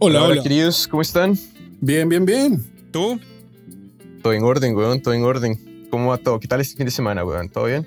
[0.00, 0.42] Hola, Hola, hola.
[0.42, 1.36] queridos, ¿cómo están?
[1.80, 2.64] Bien, bien, bien.
[2.92, 3.18] ¿Tú?
[4.22, 5.86] Todo en orden, weón, todo en orden.
[5.90, 6.38] ¿Cómo va todo?
[6.38, 7.48] ¿Qué tal este fin de semana, weón?
[7.48, 7.86] ¿Todo bien?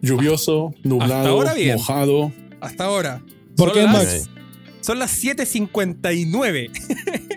[0.00, 1.76] Lluvioso, nublado, ahora bien.
[1.76, 2.32] mojado.
[2.60, 3.22] Hasta ahora.
[3.56, 4.28] ¿Por Son qué, las- Max?
[4.80, 6.70] Son las 7.59.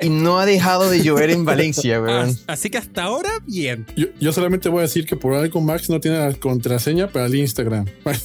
[0.01, 2.29] Y no ha dejado de llover en Valencia, weón.
[2.29, 3.85] As- Así que hasta ahora, bien.
[3.95, 7.27] Yo, yo solamente voy a decir que por algo Max no tiene la contraseña para
[7.27, 7.85] el Instagram.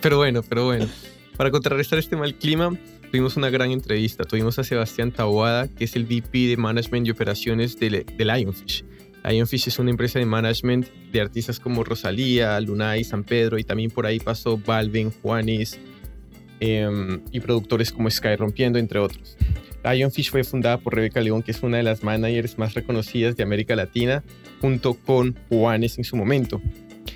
[0.00, 0.86] Pero bueno, pero bueno.
[1.36, 2.76] Para contrarrestar este mal clima,
[3.10, 4.24] tuvimos una gran entrevista.
[4.24, 8.84] Tuvimos a Sebastián Taboada, que es el VP de Management y Operaciones de, de Lionfish.
[9.24, 13.90] Lionfish es una empresa de management de artistas como Rosalía, Lunay, San Pedro y también
[13.90, 15.78] por ahí pasó Balvin, Juanis
[16.60, 19.36] em, y productores como Sky Rompiendo, entre otros.
[19.84, 23.42] Lionfish fue fundada por Rebeca León, que es una de las managers más reconocidas de
[23.42, 24.22] América Latina,
[24.60, 26.60] junto con Juanes en su momento.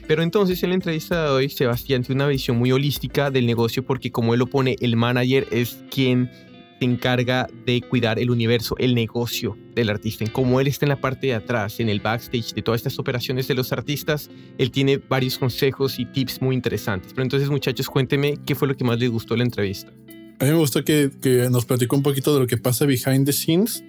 [0.07, 3.85] Pero entonces en la entrevista de hoy, Sebastián tiene una visión muy holística del negocio
[3.85, 6.31] porque como él lo pone, el manager es quien
[6.79, 10.25] se encarga de cuidar el universo, el negocio del artista.
[10.25, 12.99] En como él está en la parte de atrás, en el backstage de todas estas
[12.99, 17.13] operaciones de los artistas, él tiene varios consejos y tips muy interesantes.
[17.13, 19.91] Pero entonces muchachos, cuénteme qué fue lo que más les gustó de la entrevista.
[20.39, 23.25] A mí me gustó que, que nos platicó un poquito de lo que pasa behind
[23.25, 23.83] the scenes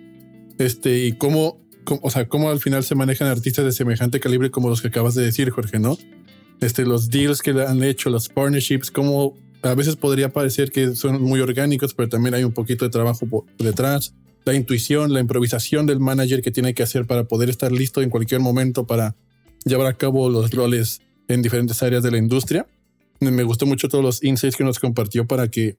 [0.58, 1.58] este, y cómo,
[1.90, 5.16] o sea, cómo al final se manejan artistas de semejante calibre como los que acabas
[5.16, 5.98] de decir, Jorge, ¿no?
[6.62, 11.22] Este, los deals que han hecho, los partnerships, cómo a veces podría parecer que son
[11.22, 14.14] muy orgánicos, pero también hay un poquito de trabajo detrás.
[14.46, 18.10] La intuición, la improvisación del manager que tiene que hacer para poder estar listo en
[18.10, 19.16] cualquier momento para
[19.66, 22.66] llevar a cabo los roles en diferentes áreas de la industria.
[23.20, 25.78] Me gustó mucho todos los insights que nos compartió para que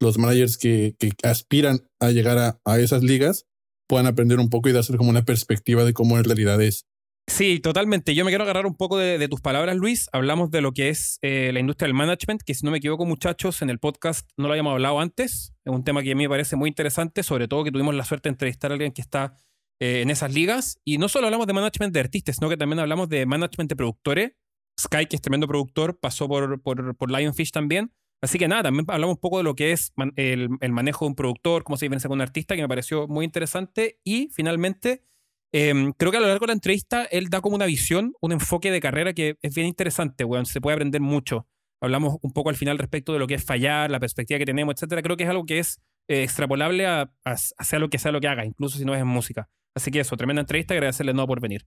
[0.00, 3.46] los managers que, que aspiran a llegar a, a esas ligas
[3.90, 6.86] puedan aprender un poco y darse como una perspectiva de cómo en realidad es.
[7.26, 8.14] Sí, totalmente.
[8.14, 10.08] Yo me quiero agarrar un poco de, tus palabras, Luis.
[10.12, 13.04] Hablamos de lo que es eh, la industria del management, que si no me equivoco,
[13.04, 15.52] muchachos, en el podcast no lo habíamos hablado antes.
[15.64, 18.04] Es un tema que a mí me parece muy interesante, sobre todo que tuvimos la
[18.04, 19.36] suerte de entrevistar a alguien que está
[19.80, 20.78] eh, en esas ligas.
[20.84, 23.76] Y no solo hablamos de management de artistas, sino que también hablamos de management de
[23.76, 24.32] productores.
[24.80, 27.92] Sky, que es tremendo productor, pasó por, por, por Lionfish también.
[28.22, 31.04] Así que nada, también hablamos un poco de lo que es man- el, el manejo
[31.04, 33.98] de un productor, cómo se diferencia con un artista, que me pareció muy interesante.
[34.04, 35.04] Y finalmente,
[35.52, 38.32] eh, creo que a lo largo de la entrevista él da como una visión, un
[38.32, 40.44] enfoque de carrera que es bien interesante, weón.
[40.44, 41.46] Se puede aprender mucho.
[41.82, 44.74] Hablamos un poco al final respecto de lo que es fallar, la perspectiva que tenemos,
[44.74, 45.00] etcétera.
[45.00, 48.12] Creo que es algo que es eh, extrapolable a, a, a sea lo que sea
[48.12, 49.48] lo que haga, incluso si no es en música.
[49.74, 51.66] Así que eso, tremenda entrevista, agradecerle de nuevo por venir.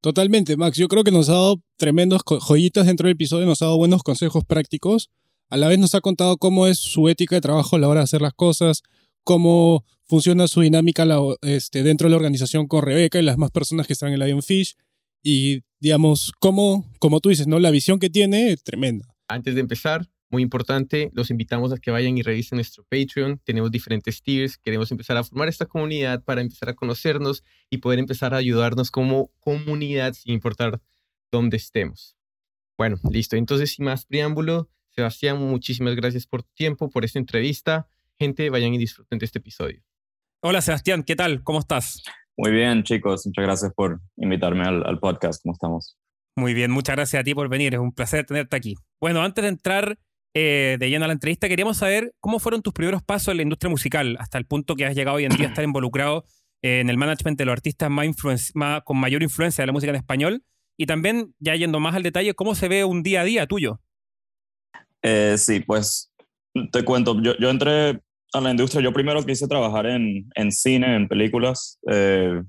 [0.00, 0.76] Totalmente, Max.
[0.76, 4.02] Yo creo que nos ha dado tremendos joyitas dentro del episodio, nos ha dado buenos
[4.02, 5.10] consejos prácticos.
[5.52, 8.00] A la vez nos ha contado cómo es su ética de trabajo a la hora
[8.00, 8.80] de hacer las cosas,
[9.22, 13.50] cómo funciona su dinámica la- este, dentro de la organización con Rebeca y las más
[13.50, 14.76] personas que están en Lionfish.
[15.22, 17.58] Y, digamos, cómo, como tú dices, ¿no?
[17.58, 19.14] La visión que tiene, tremenda.
[19.28, 23.38] Antes de empezar, muy importante, los invitamos a que vayan y revisen nuestro Patreon.
[23.44, 24.56] Tenemos diferentes tiers.
[24.56, 28.90] Queremos empezar a formar esta comunidad para empezar a conocernos y poder empezar a ayudarnos
[28.90, 30.80] como comunidad sin importar
[31.30, 32.16] dónde estemos.
[32.78, 33.36] Bueno, listo.
[33.36, 37.88] Entonces, sin más preámbulo, Sebastián, muchísimas gracias por tu tiempo, por esta entrevista.
[38.18, 39.82] Gente, vayan y disfruten de este episodio.
[40.42, 41.42] Hola Sebastián, ¿qué tal?
[41.42, 42.02] ¿Cómo estás?
[42.36, 43.26] Muy bien, chicos.
[43.26, 45.42] Muchas gracias por invitarme al, al podcast.
[45.42, 45.96] ¿Cómo estamos?
[46.36, 47.74] Muy bien, muchas gracias a ti por venir.
[47.74, 48.74] Es un placer tenerte aquí.
[49.00, 49.98] Bueno, antes de entrar
[50.34, 53.42] eh, de lleno a la entrevista, queríamos saber cómo fueron tus primeros pasos en la
[53.44, 56.24] industria musical, hasta el punto que has llegado hoy en día a estar involucrado
[56.62, 58.06] eh, en el management de los artistas más
[58.54, 60.44] más- con mayor influencia de la música en español.
[60.78, 63.80] Y también, ya yendo más al detalle, cómo se ve un día a día tuyo.
[65.02, 66.12] Eh, sí, pues
[66.70, 67.20] te cuento.
[67.20, 68.00] Yo, yo entré
[68.32, 68.82] a la industria.
[68.82, 71.78] Yo primero quise trabajar en, en cine, en películas.
[71.90, 72.40] Eh,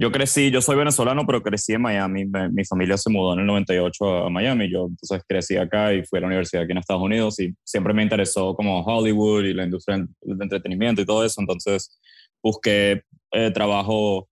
[0.00, 2.24] yo crecí, yo soy venezolano, pero crecí en Miami.
[2.52, 4.70] Mi familia se mudó en el 98 a Miami.
[4.70, 7.92] Yo entonces crecí acá y fui a la universidad aquí en Estados Unidos y siempre
[7.92, 11.40] me interesó como Hollywood y la industria del entretenimiento y todo eso.
[11.40, 11.98] Entonces
[12.40, 14.27] busqué eh, trabajo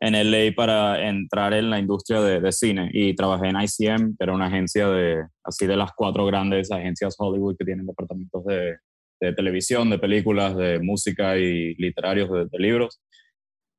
[0.00, 4.32] en LA para entrar en la industria de, cine y trabajé en ICM, que era
[4.32, 8.76] una agencia de, así de las cuatro grandes agencias Hollywood que tienen departamentos de,
[9.20, 13.00] de televisión, de películas, de música y literarios, de, libros.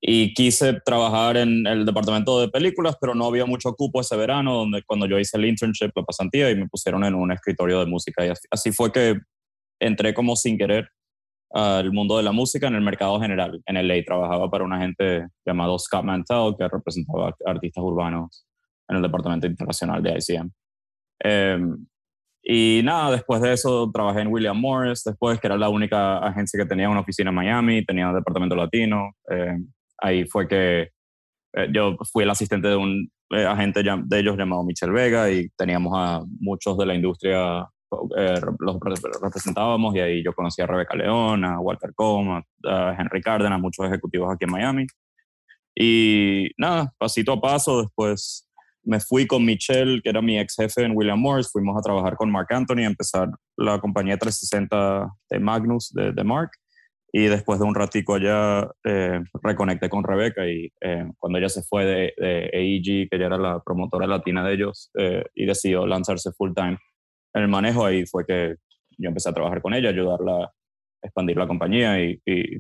[0.02, 4.56] Y quise trabajar en el departamento de películas, pero no había mucho cupo ese verano,
[4.56, 7.86] donde cuando yo hice el internship, la pasantía, y me pusieron en un escritorio de
[7.86, 8.26] música.
[8.26, 9.20] Y así fue que
[9.80, 10.90] entré como sin querer
[11.52, 13.62] al mundo de la música en el mercado general.
[13.66, 18.46] En LA trabajaba para un agente llamado Scott Mantel, que representaba artistas urbanos
[18.88, 20.52] en el departamento internacional de ICM.
[21.24, 21.60] Eh,
[22.44, 26.60] y nada, después de eso trabajé en William Morris, después que era la única agencia
[26.60, 29.12] que tenía una oficina en Miami, tenía un departamento latino.
[29.30, 29.58] Eh,
[29.98, 30.90] ahí fue que
[31.54, 35.50] eh, yo fui el asistente de un eh, agente de ellos llamado Michel Vega y
[35.58, 37.68] teníamos a muchos de la industria
[38.18, 38.78] eh, los
[39.22, 43.86] representábamos y ahí yo conocí a Rebeca León, a Walter Coma, a Henry Cárdenas, muchos
[43.86, 44.88] ejecutivos aquí en Miami.
[45.76, 48.50] Y nada, pasito a paso, después
[48.84, 52.16] me fui con Michelle, que era mi ex jefe en William Morris, fuimos a trabajar
[52.16, 56.52] con Mark Anthony, a empezar la compañía 360 de Magnus, de, Mark,
[57.12, 61.64] y después de un ratico allá eh, reconecté con Rebeca y eh, cuando ella se
[61.64, 65.86] fue de, de, AEG, que ella era la promotora latina de ellos, eh, y decidió
[65.86, 66.78] lanzarse full time
[67.34, 68.56] en el manejo, ahí fue que
[68.98, 70.52] yo empecé a trabajar con ella, ayudarla a
[71.02, 72.60] expandir la compañía y, y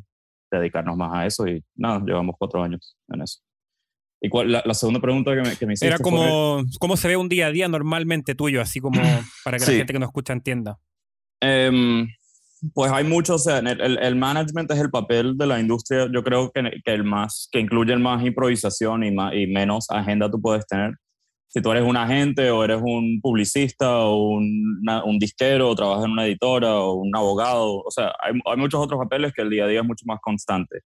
[0.51, 3.39] dedicarnos más a eso y nada, llevamos cuatro años en eso.
[4.21, 5.87] ¿Y cuál, la, la, segunda pregunta que me, que me hiciste?
[5.87, 6.63] Era como, fue...
[6.79, 8.61] ¿cómo se ve un día a día normalmente tuyo?
[8.61, 9.01] Así como
[9.45, 9.71] para que sí.
[9.71, 10.77] la gente que nos escucha entienda.
[11.41, 12.07] Um,
[12.73, 16.21] pues hay mucho, o sea, el, el, management es el papel de la industria, yo
[16.21, 20.29] creo que, que el más, que incluye el más improvisación y, más, y menos agenda
[20.29, 20.91] tú puedes tener.
[21.51, 25.75] Si tú eres un agente o eres un publicista o un, una, un disquero o
[25.75, 29.41] trabajas en una editora o un abogado, o sea, hay, hay muchos otros papeles que
[29.41, 30.81] el día a día es mucho más constante.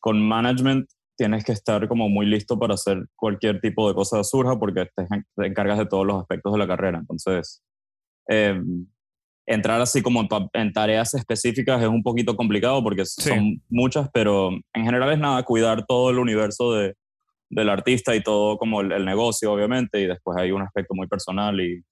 [0.00, 0.86] Con management
[1.16, 5.06] tienes que estar como muy listo para hacer cualquier tipo de cosa surja porque te,
[5.36, 6.98] te encargas de todos los aspectos de la carrera.
[6.98, 7.62] Entonces,
[8.28, 8.60] eh,
[9.46, 13.22] entrar así como en, en, tareas específicas es un poquito complicado porque sí.
[13.22, 16.94] son muchas, pero en general es nada, cuidar todo el universo de,
[17.52, 21.06] del artista y todo como el, el, negocio, obviamente, y después hay un aspecto muy
[21.06, 21.82] personal y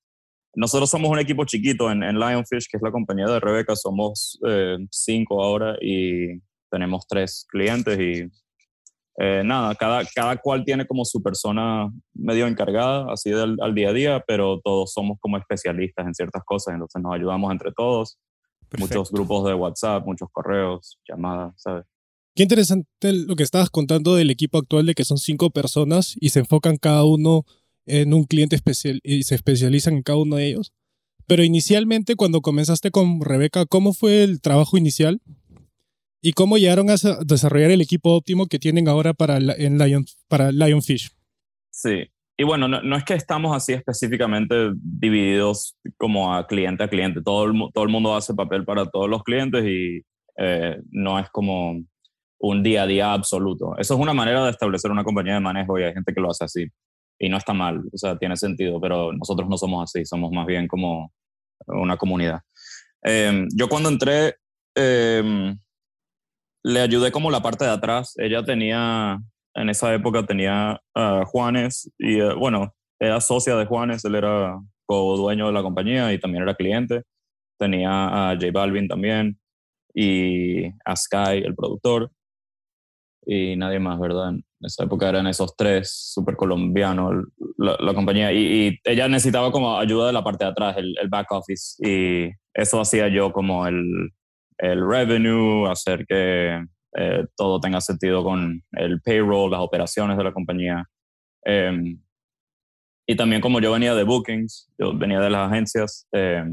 [0.55, 4.39] nosotros somos un equipo chiquito en, en Lionfish, que es la compañía de Rebeca, somos
[4.49, 6.41] eh, cinco ahora y
[6.71, 8.31] tenemos tres clientes y
[9.19, 13.91] eh, nada, cada, cada cual tiene como su persona medio encargada, así del, al día
[13.91, 18.19] a día, pero todos somos como especialistas en ciertas cosas, entonces nos ayudamos entre todos.
[18.71, 18.99] Perfecto.
[18.99, 21.85] Muchos grupos de WhatsApp, muchos correos, llamadas, ¿sabes?
[22.35, 26.31] Qué interesante lo que estabas contando del equipo actual de que son cinco personas y
[26.31, 27.45] se enfocan cada uno
[27.87, 30.73] en un cliente especial y se especializan en cada uno de ellos.
[31.27, 35.21] Pero inicialmente cuando comenzaste con Rebeca, ¿cómo fue el trabajo inicial?
[36.23, 40.53] ¿Y cómo llegaron a desarrollar el equipo óptimo que tienen ahora para, en Lion, para
[40.53, 41.11] Lionfish?
[41.71, 46.89] Sí, y bueno, no, no, es que estamos así específicamente divididos como a cliente a
[46.89, 47.23] cliente.
[47.23, 50.03] Todo el, todo el mundo hace papel para todos los clientes y
[50.39, 51.85] eh, no es como
[52.41, 53.77] un día a día absoluto.
[53.79, 56.31] Eso es una manera de establecer una compañía de manejo y hay gente que lo
[56.31, 56.67] hace así.
[57.19, 60.47] Y no está mal, o sea, tiene sentido, pero nosotros no somos así, somos más
[60.47, 61.13] bien como
[61.67, 62.41] una comunidad.
[63.05, 64.37] Eh, yo cuando entré,
[64.75, 65.55] eh,
[66.63, 68.15] le ayudé como la parte de atrás.
[68.17, 69.19] Ella tenía,
[69.55, 74.59] en esa época tenía a Juanes y uh, bueno, era socia de Juanes, él era
[74.87, 77.03] co-dueño de la compañía y también era cliente.
[77.59, 79.39] Tenía a J Balvin también
[79.95, 82.11] y a Sky, el productor,
[83.27, 84.31] y nadie más, ¿verdad?
[84.31, 87.27] En esa época eran esos tres, súper colombianos,
[87.59, 88.33] la, la, compañía.
[88.33, 91.77] Y, y, ella necesitaba como ayuda de la parte de atrás, el, el back office,
[91.87, 94.11] y eso hacía yo como el,
[94.59, 96.65] el revenue, hacer que
[96.97, 100.85] eh, todo tenga sentido con el payroll, las operaciones de la compañía.
[101.45, 101.97] Eh,
[103.07, 106.45] y también como yo venía de bookings, yo venía de las agencias, eh,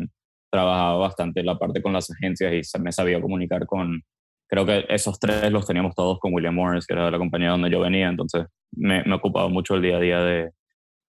[0.51, 4.01] trabajaba bastante la parte con las agencias y me sabía comunicar con,
[4.47, 7.69] creo que esos tres los teníamos todos con William Morris, que era la compañía donde
[7.69, 10.51] yo venía, entonces me, me ocupaba mucho el día a día de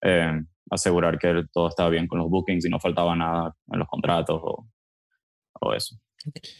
[0.02, 3.88] eh, asegurar que todo estaba bien con los bookings y no faltaba nada en los
[3.88, 4.68] contratos o,
[5.60, 5.96] o eso.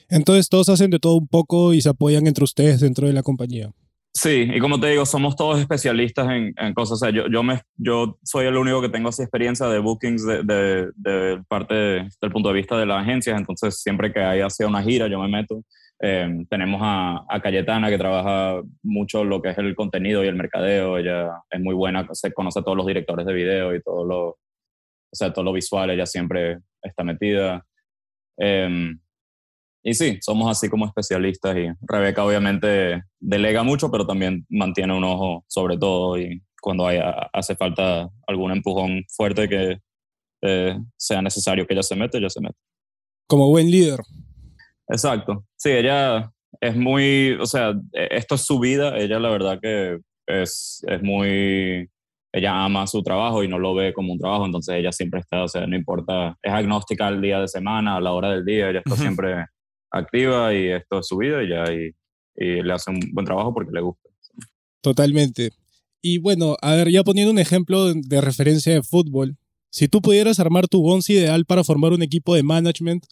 [0.08, 3.22] Entonces todos hacen de todo un poco y se apoyan entre ustedes dentro de la
[3.22, 3.70] compañía.
[4.14, 6.92] Sí, y como te digo, somos todos especialistas en, en cosas.
[6.92, 10.26] O sea, yo, yo, me, yo soy el único que tengo así experiencia de bookings
[10.26, 13.38] de, de, de parte de, del punto de vista de las agencias.
[13.38, 15.62] Entonces, siempre que hay hacia una gira, yo me meto.
[16.00, 20.36] Eh, tenemos a, a, Cayetana que trabaja mucho lo que es el contenido y el
[20.36, 20.98] mercadeo.
[20.98, 24.28] Ella es muy buena, se conoce a todos los directores de video y todo lo,
[24.28, 24.38] o
[25.12, 25.90] sea, todo lo visual.
[25.90, 27.64] Ella siempre está metida.
[28.38, 28.94] Eh,
[29.82, 35.04] y sí, somos así como especialistas y Rebeca obviamente delega mucho, pero también mantiene un
[35.04, 39.80] ojo sobre todo y cuando haya, hace falta algún empujón fuerte que
[40.42, 42.58] eh, sea necesario que ella se mete, ella se mete.
[43.28, 44.00] Como buen líder.
[44.88, 45.44] Exacto.
[45.56, 46.30] Sí, ella
[46.60, 51.02] es muy, o sea, e, esto es su vida, ella la verdad que es, es
[51.02, 51.88] muy,
[52.32, 55.44] ella ama su trabajo y no lo ve como un trabajo, entonces ella siempre está,
[55.44, 58.70] o sea, no importa, es agnóstica al día de semana, a la hora del día,
[58.70, 59.46] ella está siempre
[59.90, 61.90] activa y esto es su vida y ya y,
[62.36, 64.08] y, le hace un buen trabajo porque le gusta.
[64.80, 65.50] Totalmente.
[66.00, 69.36] Y bueno, a ver, ya poniendo un ejemplo de referencia de fútbol,
[69.70, 73.04] si tú pudieras armar tu once ideal para formar un equipo de management,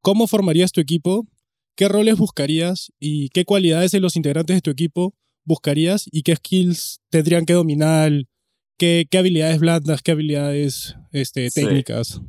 [0.00, 1.26] ¿cómo formarías tu equipo?
[1.76, 2.92] ¿Qué roles buscarías?
[2.98, 5.14] ¿Y qué cualidades de los integrantes de tu equipo
[5.44, 6.08] buscarías?
[6.10, 8.12] ¿Y qué skills tendrían que dominar?
[8.78, 10.02] ¿Qué, qué habilidades blandas?
[10.02, 12.08] ¿Qué habilidades este, técnicas?
[12.08, 12.20] Sí.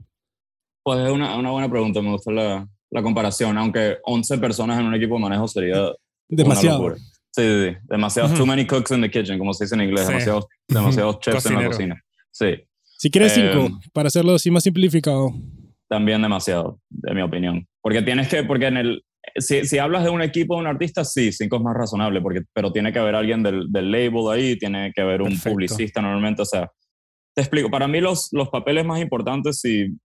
[0.84, 4.86] Pues es una, una buena pregunta, me gusta la, la, comparación, aunque 11 personas en
[4.86, 5.92] un equipo de manejo sería
[6.28, 6.96] demasiado.
[6.96, 8.34] Sí, sí, sí, demasiado.
[8.36, 11.56] Too many cooks in the kitchen, como se dice en inglés, demasiados, demasiados chefs en
[11.56, 12.04] la cocina.
[12.32, 12.56] Sí.
[12.98, 15.32] Si quieres cinco, em, para hacerlo así más simplificado.
[15.90, 17.68] También demasiado, de mi opinión.
[17.82, 19.04] Porque tienes que, porque en el,
[19.36, 22.42] si, si, hablas de un equipo, de un artista, sí, cinco es más razonable, porque,
[22.54, 26.44] pero tiene que haber alguien del, del label ahí, tiene que haber un publicista normalmente,
[26.44, 26.72] o sea,
[27.36, 29.98] te explico, para mí los, los papeles más importantes, si,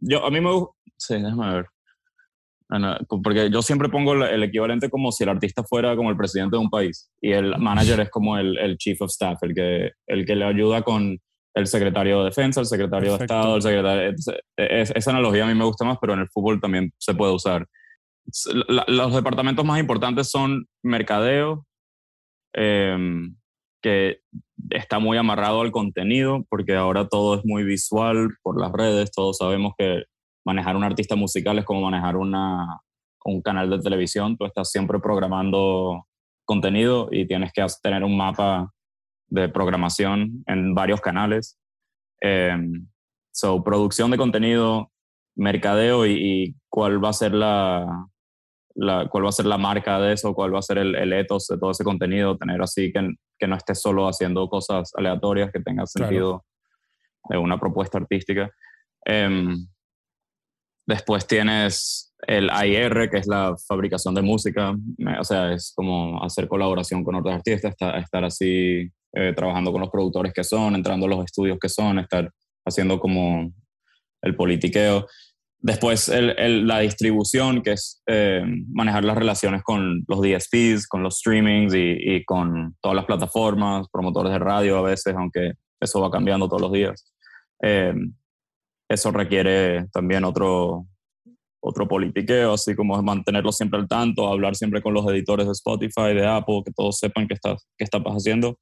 [0.00, 1.66] yo, a mí me gusta, sí, déjame ver,
[3.08, 6.60] porque yo siempre pongo el equivalente como si el artista fuera como el presidente de
[6.60, 10.26] un país y el manager es como el, el chief of staff, el que, el
[10.26, 11.18] que le ayuda con
[11.54, 14.14] el secretario de defensa, el secretario de Estado, el secretario...
[14.56, 17.66] esa analogía a mí me gusta más, pero en el fútbol también se puede usar.
[18.88, 21.66] Los departamentos más importantes son mercadeo,
[22.54, 23.34] em,
[23.82, 24.20] que
[24.70, 29.38] está muy amarrado al contenido, porque ahora todo es muy visual por las redes, todos
[29.38, 30.04] sabemos que
[30.44, 32.80] manejar un artista musical es como manejar una,
[33.24, 36.06] un canal de televisión, tú estás siempre programando
[36.44, 38.72] contenido y tienes que tener un mapa
[39.28, 41.58] de programación en varios canales.
[42.22, 42.88] Um,
[43.30, 44.90] so, producción de contenido,
[45.36, 48.06] mercadeo y, cuál va a ser la,
[49.10, 51.46] cuál va a ser la marca de eso, cuál va a ser el, el ethos
[51.46, 55.60] de todo ese contenido, tener así que, que, no estés solo haciendo cosas aleatorias, que
[55.60, 56.44] tenga sentido
[57.28, 58.50] de una propuesta artística.
[59.04, 59.66] Em,
[60.86, 64.74] después tienes el AIR, que es la fabricación de música,
[65.18, 69.80] o sea, es como hacer colaboración con otros artistas, estar, estar así eh, trabajando con
[69.80, 72.30] los productores que son, entrando a los estudios que son, estar
[72.66, 73.50] haciendo como
[74.22, 75.06] el politiqueo.
[75.60, 81.72] Después la distribución, que es eh, manejar las relaciones con los DSPs, con los streamings
[81.74, 86.62] y, con todas las plataformas, promotores de radio a veces, aunque eso va cambiando todos
[86.62, 87.12] los días.
[87.62, 87.92] Eh,
[88.88, 90.86] eso requiere también otro,
[91.60, 96.14] otro politiqueo, así como mantenerlo siempre al tanto, hablar siempre con los editores de Spotify,
[96.14, 98.58] de Apple, que todos sepan qué estás, qué estás haciendo.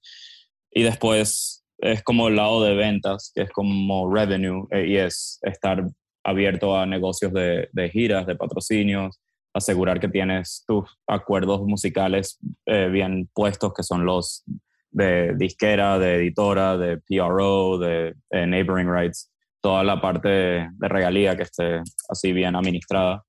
[0.76, 5.38] Y después es como el lado de ventas, que es como revenue, eh, y es
[5.40, 5.86] estar
[6.22, 9.18] abierto a negocios de, giras, de patrocinios,
[9.54, 14.44] asegurar que tienes tus acuerdos musicales eh, bien puestos, que son los
[14.90, 21.44] de disquera, de editora, de PRO, de, neighboring rights, toda la parte de, regalía que
[21.44, 21.80] esté
[22.10, 23.24] así bien administrada.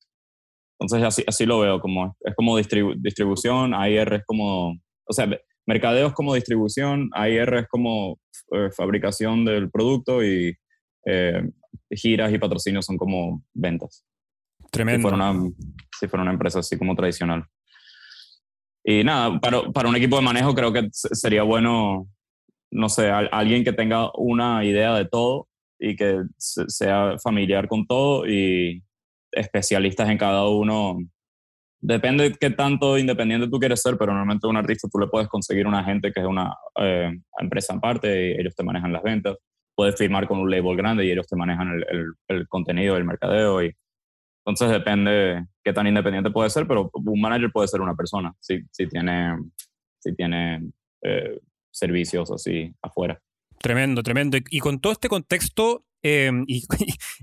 [0.82, 4.72] Entonces así, así lo veo, como, es como distribución, AIR es como,
[5.06, 5.30] o sea,
[5.68, 8.20] mercadeo es como distribución, AIR es como
[8.52, 10.58] eh, fabricación del producto y
[11.06, 11.44] eh,
[11.92, 14.04] giras y patrocinios son como ventas.
[14.72, 15.08] Tremendo.
[15.08, 15.52] Si fuera una,
[16.00, 17.46] si fuera una empresa así como tradicional.
[18.84, 22.08] Y nada, para, para, un equipo de manejo creo que sería bueno,
[22.72, 28.26] no sé, alguien que tenga una idea de todo y que sea familiar con todo
[28.26, 28.82] y
[29.32, 31.00] especialistas en cada uno.
[31.80, 35.28] Depende de qué tanto independiente tú quieres ser, pero normalmente un artista tú le puedes
[35.28, 39.38] conseguir una gente que es una eh, empresa aparte y ellos te manejan las ventas
[39.78, 43.64] puedes firmar con un label grande y ellos te manejan el, el, contenido, el mercadeo.
[43.64, 43.72] Y,
[44.44, 48.62] entonces depende qué tan independiente puede ser, pero un manager puede ser una persona si,
[48.72, 49.38] si tiene,
[50.00, 50.72] si tiene
[51.04, 53.22] eh, servicios así afuera.
[53.60, 54.38] Tremendo, tremendo.
[54.50, 56.64] Y, con todo este contexto, em, y,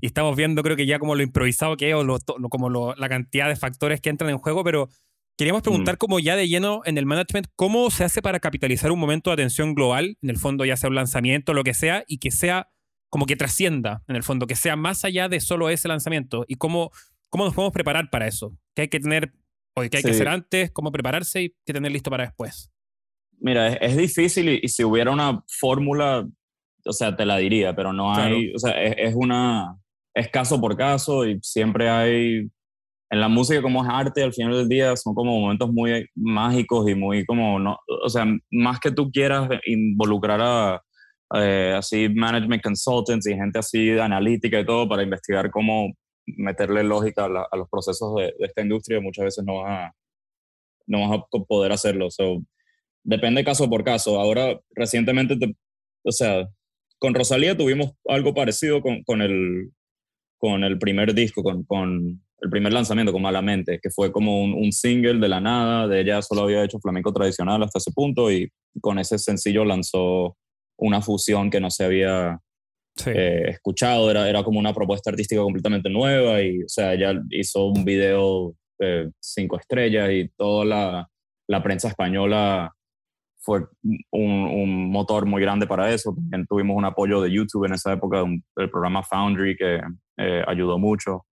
[0.05, 2.19] y, estamos viendo creo que ya como lo improvisado que es o lo,
[2.51, 4.89] como lo, la cantidad de factores que entran en juego, pero
[5.37, 5.65] Queríamos mm.
[5.65, 9.31] preguntar como ya de lleno en el management, ¿cómo se hace para capitalizar un momento
[9.31, 12.31] de atención global, en el fondo ya sea un lanzamiento, lo que sea, y que
[12.31, 12.71] sea
[13.11, 16.45] como que trascienda, en el fondo, que sea más allá de solo ese lanzamiento?
[16.47, 16.93] ¿Y cómo,
[17.31, 18.57] cómo nos podemos preparar para eso?
[18.77, 19.33] ¿Qué hay que tener,
[19.75, 22.71] o qué hay que hacer antes, cómo prepararse y qué tener listo para después?
[23.41, 26.29] Mira, es, difícil y, si hubiera una fórmula,
[26.85, 29.77] o sea, te la diría, pero no hay, o sea, es, es una,
[30.15, 32.49] es caso por caso y siempre hay
[33.11, 36.89] en la música como es arte, al final del día son como momentos muy mágicos
[36.89, 40.83] y muy como, no, o sea, más que tú quieras involucrar a,
[41.35, 45.93] eh, así management consultants y gente así de analítica y todo para investigar cómo
[46.27, 49.93] meterle lógica a, los procesos de, esta industria, muchas veces no vas a,
[50.87, 52.11] no vas a poder hacerlo.
[52.11, 52.43] So,
[53.03, 54.19] depende caso por caso.
[54.21, 55.37] Ahora, recientemente,
[56.05, 56.49] o sea,
[56.99, 59.71] con Rosalía tuvimos algo parecido con, con, el,
[60.39, 64.73] con el primer disco, con, con el primer lanzamiento con Malamente, que fue como un,
[64.73, 68.51] single de la nada, de ella solo había hecho flamenco tradicional hasta ese punto y
[68.81, 70.37] con ese sencillo lanzó
[70.79, 72.39] una fusión que no se había
[73.07, 77.67] eh, escuchado, era, era como una propuesta artística completamente nueva y, o sea, ella hizo
[77.67, 81.09] un video de cinco estrellas y toda la,
[81.49, 82.74] la prensa española
[83.45, 83.67] fue
[84.11, 86.15] un, un, motor muy grande para eso.
[86.15, 88.25] También tuvimos un apoyo de YouTube en esa época,
[88.57, 89.81] el programa Foundry que
[90.17, 91.27] eh, ayudó mucho.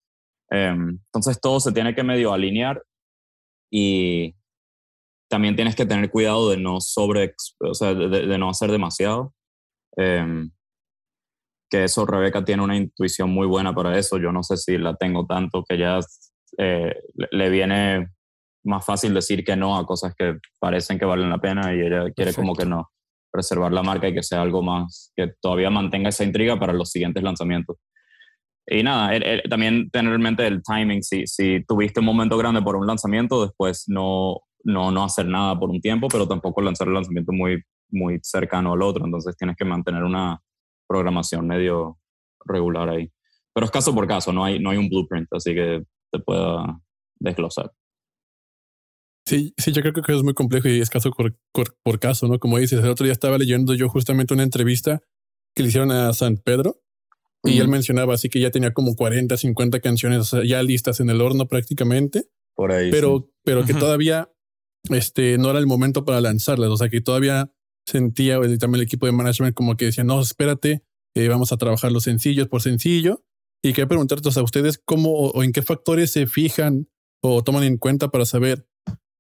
[0.51, 2.83] Em, entonces todo se tiene que medio alinear
[3.71, 4.35] y
[5.31, 9.33] también tienes que tener cuidado de no sobre, o sea, de, no hacer demasiado.
[9.97, 10.51] Em,
[11.71, 14.19] que eso Rebeca tiene una intuición muy buena para eso.
[14.19, 16.01] Yo no sé si la tengo tanto que ya
[16.59, 18.09] eh, le viene
[18.65, 22.11] más fácil decir que no a cosas que parecen que valen la pena y ella
[22.15, 22.89] quiere como que no
[23.31, 26.91] preservar la marca y que sea algo más que todavía mantenga esa intriga para los
[26.91, 27.77] siguientes lanzamientos.
[28.67, 29.11] Y nada,
[29.49, 31.03] también tener en mente el timing.
[31.03, 35.59] Si, si tuviste un momento grande por un lanzamiento, después no, no, no hacer nada
[35.59, 39.05] por un tiempo, pero tampoco lanzar el lanzamiento muy, muy cercano al otro.
[39.05, 40.41] Entonces tienes que mantener una
[40.87, 41.99] programación medio
[42.45, 43.11] regular ahí.
[43.53, 46.79] Pero es caso por caso, no hay, no hay un blueprint, así que te pueda
[47.19, 47.71] desglosar.
[49.27, 51.37] Sí, sí, yo creo que es muy complejo y es caso por,
[51.85, 52.39] por, caso, ¿no?
[52.39, 55.01] Como dices, el otro día estaba leyendo yo justamente una entrevista
[55.55, 56.83] que le hicieron a San Pedro
[57.45, 61.21] y él mencionaba así que ya tenía como 40, 50 canciones ya listas en el
[61.21, 62.29] horno prácticamente.
[62.55, 62.91] Por ahí.
[62.91, 64.31] Pero, pero que todavía
[64.91, 66.71] este, no era el momento para lanzarlas.
[66.71, 67.53] O sea, que todavía
[67.87, 71.91] sentía también el equipo de management como que decía, no, espérate, eh, vamos a trabajar
[71.91, 73.25] los sencillos por sencillo.
[73.65, 76.89] Y quería preguntarte a ustedes cómo o en qué factores se fijan
[77.23, 78.67] o toman en cuenta para saber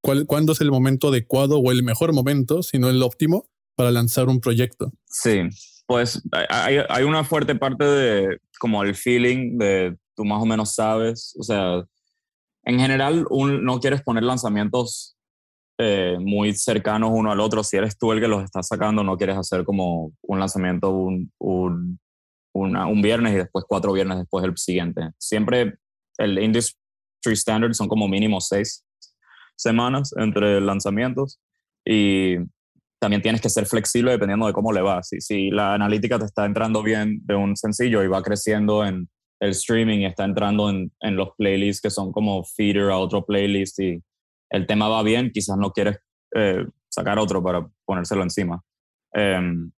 [0.02, 3.90] cuál, cuándo es el momento adecuado o el mejor momento, si no el óptimo, para
[3.90, 4.92] lanzar un proyecto.
[5.06, 5.40] Sí,
[5.86, 10.74] pues hay, hay una fuerte parte de como el feeling de tú más o menos
[10.74, 11.84] sabes, o sea,
[12.64, 15.16] en general un, no quieres poner lanzamientos
[15.78, 17.64] eh, muy cercanos uno al otro.
[17.64, 21.32] Si eres tú el que los está sacando, no quieres hacer como un lanzamiento un,
[21.38, 21.98] un,
[22.52, 25.10] un viernes y después cuatro viernes después el siguiente.
[25.18, 25.78] Siempre
[26.18, 26.76] el industry
[27.32, 28.84] standard son como mínimo seis
[29.62, 31.40] semanas entre lanzamientos
[31.84, 32.36] y
[33.00, 35.02] también tienes que ser flexible dependiendo de cómo le va.
[35.02, 39.08] Si, si la analítica te está entrando bien de un sencillo y va creciendo en
[39.40, 43.24] el streaming y está entrando en, en los playlists que son como feeder a otro
[43.24, 44.00] playlist y
[44.50, 45.98] el tema va bien, quizás no quieres
[46.34, 48.62] eh, sacar otro para ponérselo encima.
[49.14, 49.72] Um,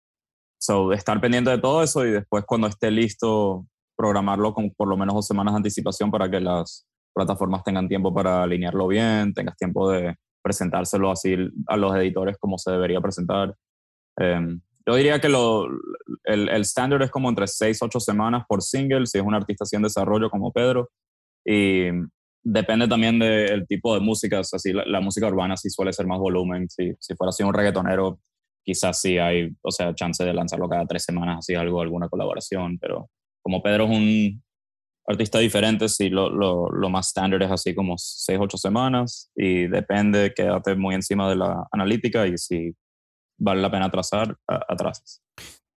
[0.59, 3.67] so, estar pendiente de todo eso y después cuando esté listo,
[3.97, 8.13] programarlo con por lo menos dos semanas de anticipación para que las plataformas tengan tiempo
[8.13, 13.55] para alinearlo bien, tengas tiempo de presentárselo así a los editores como se debería presentar.
[14.19, 15.67] Em, yo diría que lo,
[16.25, 19.77] el, estándar es como entre 6, 8 semanas por single, si es un artista así
[19.77, 20.91] en desarrollo como Pedro.
[21.47, 21.87] Y
[22.43, 24.41] depende también del tipo de música.
[24.41, 26.69] así la, música urbana sí suele ser más volumen.
[26.69, 28.21] Si, si fuera así un reggaetonero,
[28.63, 32.79] quizás sí hay, o sea, chance de lanzarlo cada tres semanas, así algo, alguna colaboración.
[32.79, 33.09] Pero
[33.43, 34.44] como Pedro es un,
[35.07, 39.67] artista diferentes y lo, lo, lo más estándar es así como 6, 8 semanas y
[39.67, 42.75] depende, quédate muy encima de la analítica y si
[43.39, 45.23] vale la pena atrasar, atrasas.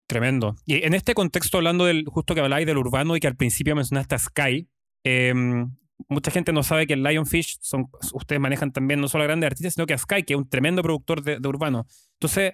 [0.08, 0.56] Tremendo.
[0.66, 3.76] Y en este contexto, hablando del justo que habláis del urbano y que al principio
[3.76, 4.70] mencionaste a Sky,
[5.04, 5.76] em,
[6.08, 9.74] mucha gente no sabe que Lionfish, son, ustedes manejan también no solo a grandes artistas,
[9.74, 11.86] sino que a Sky, que es un tremendo productor de, de urbano.
[12.14, 12.54] Entonces,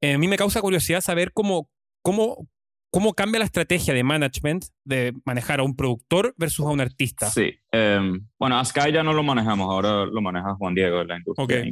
[0.00, 1.68] eh, a mí me causa curiosidad saber cómo,
[2.02, 2.48] cómo,
[2.94, 7.26] ¿Cómo cambia la estrategia de management de manejar a un productor versus a un artista?
[7.26, 11.06] Sí, em, bueno, a Sky ya no lo manejamos, ahora lo maneja Juan Diego de
[11.06, 11.64] la industria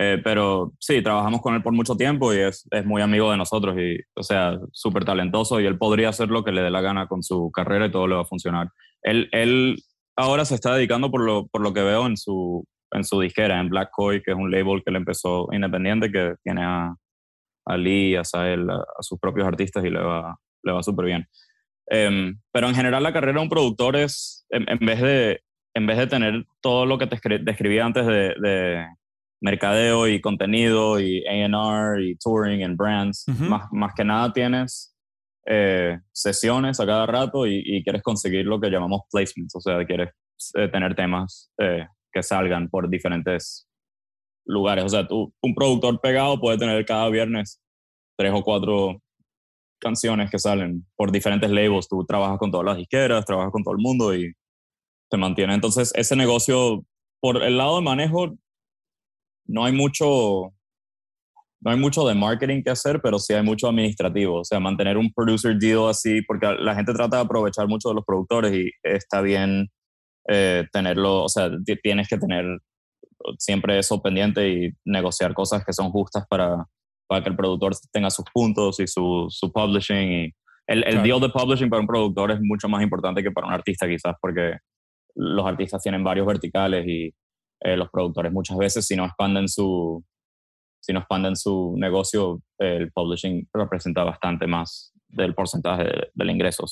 [0.00, 3.36] eh, pero sí, trabajamos con él por mucho tiempo y es, es muy amigo de
[3.36, 6.80] nosotros y, o sea, súper talentoso y él podría hacer lo que le dé la
[6.80, 8.68] gana con su carrera y todo le va a funcionar.
[9.02, 9.76] Él, él
[10.16, 13.60] ahora se está dedicando, por lo, por lo que veo en su, en su disquera,
[13.60, 16.96] en Black Koi, que es un label que le empezó independiente, que tiene a,
[17.64, 20.36] a Lee, a Sael, a, a sus propios artistas y le va,
[20.68, 21.28] le va súper bien.
[21.86, 25.40] Em, pero en general la carrera de un productor es, en, vez, de,
[25.74, 28.86] en vez de tener todo lo que te describí antes de, de,
[29.40, 34.96] mercadeo y contenido y AR y touring and brands, más, más que nada tienes
[35.46, 40.10] eh, sesiones a cada rato y, quieres conseguir lo que llamamos placements, o sea, quieres
[40.54, 43.66] eh, tener temas eh, que salgan por diferentes
[44.44, 44.84] lugares.
[44.84, 47.62] O sea, tú, un productor pegado puede tener cada viernes
[48.16, 49.00] tres o cuatro
[49.78, 51.88] canciones que salen por diferentes labels.
[51.88, 54.32] Tú trabajas con todas las disqueras, trabajas con todo el mundo y
[55.10, 55.54] te mantiene.
[55.54, 56.84] Entonces, ese negocio,
[57.20, 58.36] por el lado de manejo,
[59.46, 60.52] no hay mucho,
[61.60, 64.40] no hay mucho de marketing que hacer, pero sí hay mucho administrativo.
[64.40, 67.94] O sea, mantener un producer deal así, porque la gente trata de aprovechar mucho de
[67.94, 69.68] los productores y está bien
[70.28, 71.50] eh, tenerlo, o sea,
[71.82, 72.58] tienes que tener
[73.38, 76.66] siempre eso pendiente y negociar cosas que son justas para,
[77.08, 80.12] para que el productor tenga sus puntos y su, su publishing.
[80.12, 80.34] Y
[80.66, 83.52] el, el deal de publishing para un productor es mucho más importante que para un
[83.52, 84.58] artista quizás porque
[85.14, 87.12] los artistas tienen varios verticales y
[87.60, 90.04] eh, los productores muchas veces si no expanden su,
[90.80, 96.66] si no expanden su negocio, el publishing representa bastante más del porcentaje del ingreso.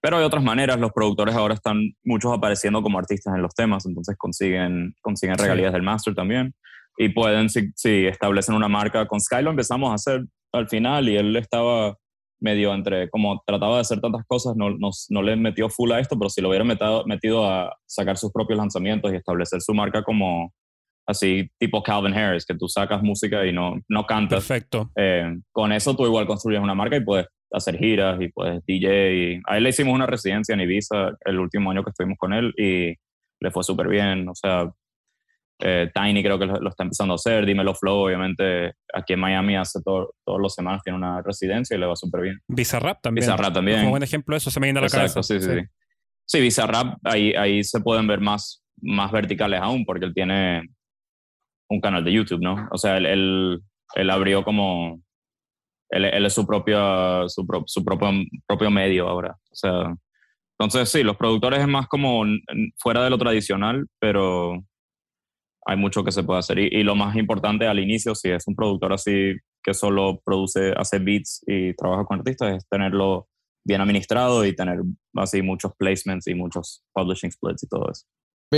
[0.00, 3.84] Pero hay otras maneras, los productores ahora están muchos apareciendo como artistas en los temas,
[3.84, 6.54] entonces consiguen, consiguen regalías del master también
[6.98, 11.08] y pueden, si, si, establecen una marca, con Sky lo empezamos a hacer al final
[11.08, 11.96] y él estaba
[12.40, 16.00] medio entre, como trataba de hacer tantas cosas, no, no, no le metió full a
[16.00, 19.74] esto, pero si lo hubiera metido, metido a sacar sus propios lanzamientos y establecer su
[19.74, 20.52] marca como
[21.06, 24.46] así tipo Calvin Harris, que tú sacas música y no, no cantas.
[24.46, 24.90] Perfecto.
[24.96, 29.14] Eh, con eso tú igual construyes una marca y puedes hacer giras y puedes DJ.
[29.14, 32.32] Y a él le hicimos una residencia en Ibiza el último año que estuvimos con
[32.34, 32.94] él y
[33.40, 34.28] le fue súper bien.
[34.28, 34.70] O sea,
[35.60, 37.44] eh, Tiny creo que lo, está empezando a hacer.
[37.44, 41.80] Dímelo Flow, obviamente, aquí en Miami hace todo, todos los semanas tiene una residencia y
[41.80, 42.40] le va súper bien.
[42.46, 43.26] Bizarrap también.
[43.26, 43.78] Bizarrap también.
[43.78, 45.22] Como buen ejemplo, eso se me viene a la Exacto, cabeza.
[45.22, 45.66] Sí, sí, sí.
[46.24, 50.68] Sí, Bizarrap, ahí, ahí se pueden ver más, más verticales aún, porque él tiene
[51.70, 52.68] un canal de YouTube, ¿no?
[52.70, 53.60] O sea, él, él,
[53.94, 55.00] él abrió como.
[55.90, 58.10] Él, él, es su, propia, su, pro, su propio,
[58.46, 59.38] propio medio ahora.
[59.50, 59.94] O sea,
[60.58, 62.24] entonces sí, los productores es más como
[62.76, 64.62] fuera de lo tradicional, pero
[65.68, 66.58] hay mucho que se puede hacer.
[66.58, 70.98] Y, lo más importante al inicio, si es un productor así que solo produce, hace
[70.98, 73.28] beats y trabaja con artistas, es tenerlo
[73.66, 74.80] bien administrado y tener
[75.14, 78.06] así muchos placements y muchos publishing splits y todo eso.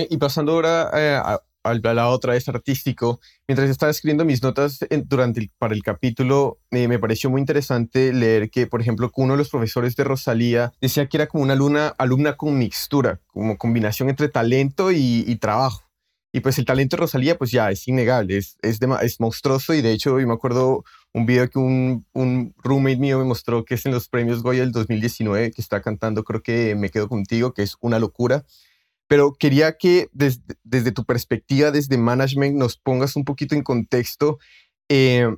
[0.08, 3.18] Y pasando ahora eh, a, a, la otra vez artístico,
[3.48, 8.12] mientras estaba escribiendo mis notas durante el, para el capítulo, eh, me pareció muy interesante
[8.12, 11.54] leer que, por ejemplo, uno de los profesores de Rosalía decía que era como una
[11.54, 15.89] alumna, alumna con mixtura, como combinación entre talento y trabajo.
[16.32, 19.74] Y pues el talento de Rosalía, pues ya es innegable, es, es, de, es monstruoso.
[19.74, 23.64] Y de hecho, yo me acuerdo un video que un, un roommate mío me mostró
[23.64, 27.08] que es en los premios Goya del 2019, que está cantando, creo que Me Quedo
[27.08, 28.44] Contigo, que es una locura.
[29.08, 34.38] Pero quería que desde, desde tu perspectiva, desde management, nos pongas un poquito en contexto
[34.88, 35.28] eh,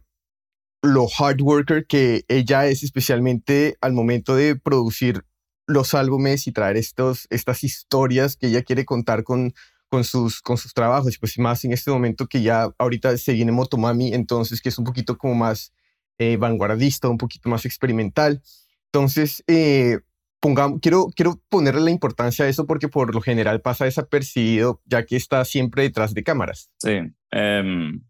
[0.83, 5.25] lo hard worker que ella es, especialmente al momento de producir
[5.67, 9.55] los álbumes y traer estos, estas historias que ella quiere contar con,
[9.93, 13.53] con sus, con sus trabajos, pues más en este momento que ya ahorita se viene
[13.53, 15.75] Motomami, entonces que es un poquito como más
[16.17, 18.41] eh, vanguardista, un poquito más experimental.
[18.87, 19.99] Entonces, eh,
[20.41, 25.05] pongamos, quiero, quiero ponerle la importancia a eso porque por lo general pasa desapercibido, ya
[25.05, 26.71] que está siempre detrás de cámaras.
[26.79, 27.01] Sí.
[27.31, 28.01] Um,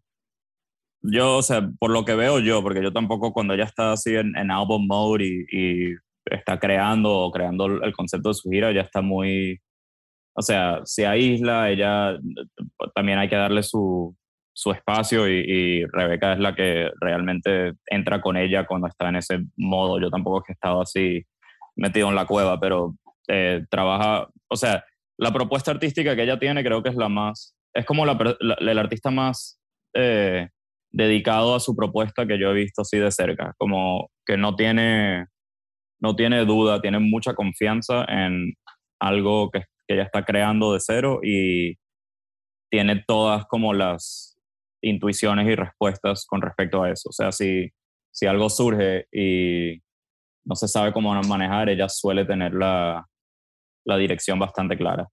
[1.01, 4.15] yo, o sea, por lo que veo yo, porque yo tampoco cuando ella está así
[4.15, 5.95] en, en album mode y, y,
[6.27, 9.59] está creando o creando el concepto de su gira, ya está muy
[10.35, 12.17] o sea, se aísla, ella
[12.95, 14.15] también hay que darle su,
[14.53, 19.17] su espacio y, y, Rebeca es la que realmente entra con ella cuando está en
[19.17, 19.99] ese modo.
[19.99, 21.23] Yo tampoco es que he estado así
[21.75, 22.95] metido en la cueva, pero
[23.27, 24.83] eh, trabaja, o sea,
[25.17, 28.79] la propuesta artística que ella tiene creo que es la más, es como la, el
[28.79, 29.59] artista más
[29.93, 30.49] eh,
[30.91, 35.27] dedicado a su propuesta que yo he visto así de cerca, como que no tiene,
[35.99, 38.53] no tiene duda, tiene mucha confianza en
[38.99, 41.77] algo que, ella está creando de cero y
[42.69, 44.39] tiene todas como las
[44.81, 47.09] intuiciones y respuestas con respecto a eso.
[47.09, 47.69] O sea, si,
[48.11, 49.81] si algo surge y
[50.45, 53.05] no se sabe cómo manejar, ella suele tener la,
[53.85, 55.07] la dirección bastante clara.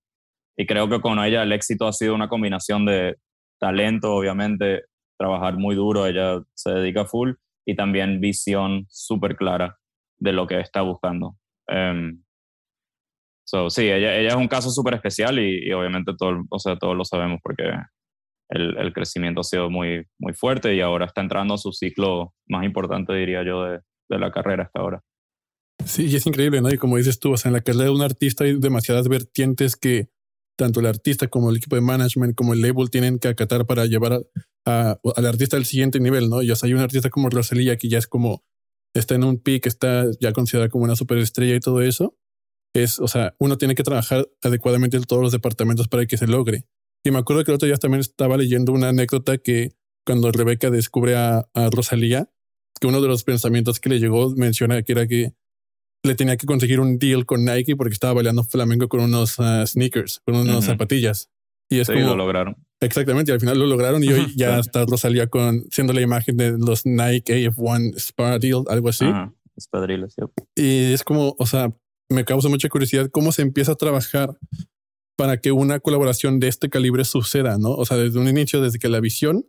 [0.57, 3.17] Y creo que con ella el éxito ha sido una combinación de
[3.59, 4.85] talento, obviamente,
[5.19, 7.33] trabajar muy duro, ella se dedica full,
[7.67, 9.79] y también visión súper clara
[10.19, 11.37] de lo que está buscando.
[11.69, 12.23] Um,
[13.51, 16.77] So, sí, ella, ella es un caso súper especial y, y, obviamente todo, o sea,
[16.77, 17.65] todos lo sabemos porque
[18.49, 22.33] el, el, crecimiento ha sido muy, muy fuerte y ahora está entrando a su ciclo
[22.47, 25.03] más importante, diría yo, de, de la carrera hasta ahora.
[25.85, 26.71] Sí, y es increíble, ¿no?
[26.71, 29.75] Y como dices tú, o sea, en la carrera de un artista hay demasiadas vertientes
[29.75, 30.11] que
[30.57, 33.85] tanto el artista como el equipo de management, como el label tienen que acatar para
[33.87, 34.21] llevar a,
[34.65, 36.41] a, al artista al siguiente nivel, ¿no?
[36.43, 38.45] Y o sea, hay un artista como Rosalía que ya es como,
[38.95, 42.15] está en un pic, está ya considerada como una superestrella y todo eso
[42.75, 46.27] es, o sea, uno tiene que trabajar adecuadamente en todos los departamentos para que se
[46.27, 46.67] logre.
[47.05, 49.73] Y me acuerdo que el otro día también estaba leyendo una anécdota que
[50.05, 52.31] cuando Rebeca descubre a, a Rosalía,
[52.81, 55.35] que uno de los pensamientos que le llegó menciona que era que
[56.03, 59.67] le tenía que conseguir un deal con Nike porque estaba bailando flamenco con unos uh,
[59.67, 60.67] sneakers, con unas uh -huh.
[60.67, 61.31] zapatillas.
[61.69, 62.57] Y es sí, como, lo lograron.
[62.81, 66.37] Exactamente, y al final lo lograron y hoy ya está Rosalía con, siendo la imagen
[66.37, 69.05] de los Nike AF1 Spa Deal, algo así.
[69.05, 70.23] Sí.
[70.57, 71.71] Y es como, o sea,
[72.11, 74.37] me causa mucha curiosidad cómo se empieza a trabajar
[75.17, 77.71] para que una colaboración de este calibre suceda, ¿no?
[77.71, 79.47] O sea, desde un inicio, desde que la visión,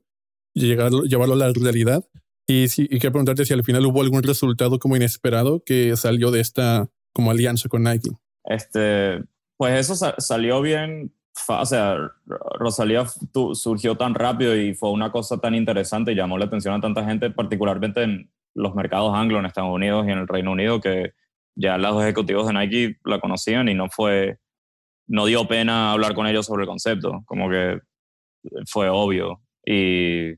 [0.53, 2.05] llegarlo, llevarlo a la realidad.
[2.47, 6.31] Y, si, y quiero preguntarte si al final hubo algún resultado como inesperado que salió
[6.31, 8.09] de esta como alianza con Nike.
[8.45, 9.23] Este,
[9.57, 11.13] pues eso sa salió bien
[11.47, 11.97] o sea,
[12.59, 13.05] Rosalía
[13.53, 17.05] surgió tan rápido y fue una cosa tan interesante y llamó la atención a tanta
[17.05, 21.13] gente, particularmente en los mercados anglo en Estados Unidos y en el Reino Unido, que
[21.55, 24.37] ya los ejecutivos de Nike la conocían y no fue,
[25.07, 27.79] no dio pena hablar con ellos sobre el concepto, como que
[28.67, 30.33] fue obvio y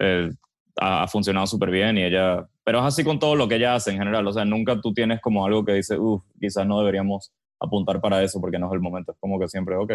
[0.00, 0.30] eh,
[0.76, 3.90] ha, funcionado súper bien y ella, pero es así con todo lo que ella hace
[3.90, 7.32] en general, o sea, nunca tú tienes como algo que dice, uff, quizás no deberíamos
[7.60, 9.92] apuntar para eso porque no es el momento, es como que siempre, ok,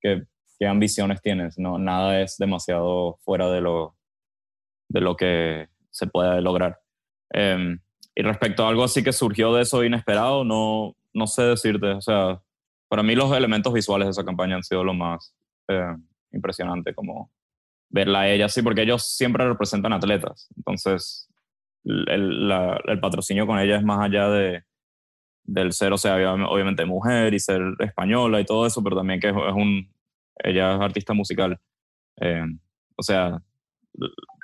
[0.00, 0.22] ¿qué,
[0.58, 1.58] qué ambiciones tienes?
[1.58, 3.96] No, nada es demasiado fuera de lo,
[4.88, 6.78] de lo que se puede lograr.
[7.30, 7.80] Em,
[8.16, 12.00] y respecto a algo así que surgió de eso inesperado, no, no sé decirte, o
[12.00, 12.40] sea,
[12.88, 15.34] para mí los elementos visuales de esa campaña han sido lo más
[15.68, 15.94] eh,
[16.32, 17.30] impresionante, como
[17.90, 20.48] verla a ella así, porque ellos siempre representan atletas.
[20.56, 21.28] Entonces,
[21.84, 22.50] el,
[22.84, 24.64] el patrocinio con ella es más allá de,
[25.46, 26.16] del ser, o sea,
[26.48, 29.92] obviamente mujer y ser española y todo eso, pero también que es, un,
[30.42, 31.58] ella es artista musical.
[32.20, 32.44] Eh,
[32.96, 33.40] o sea,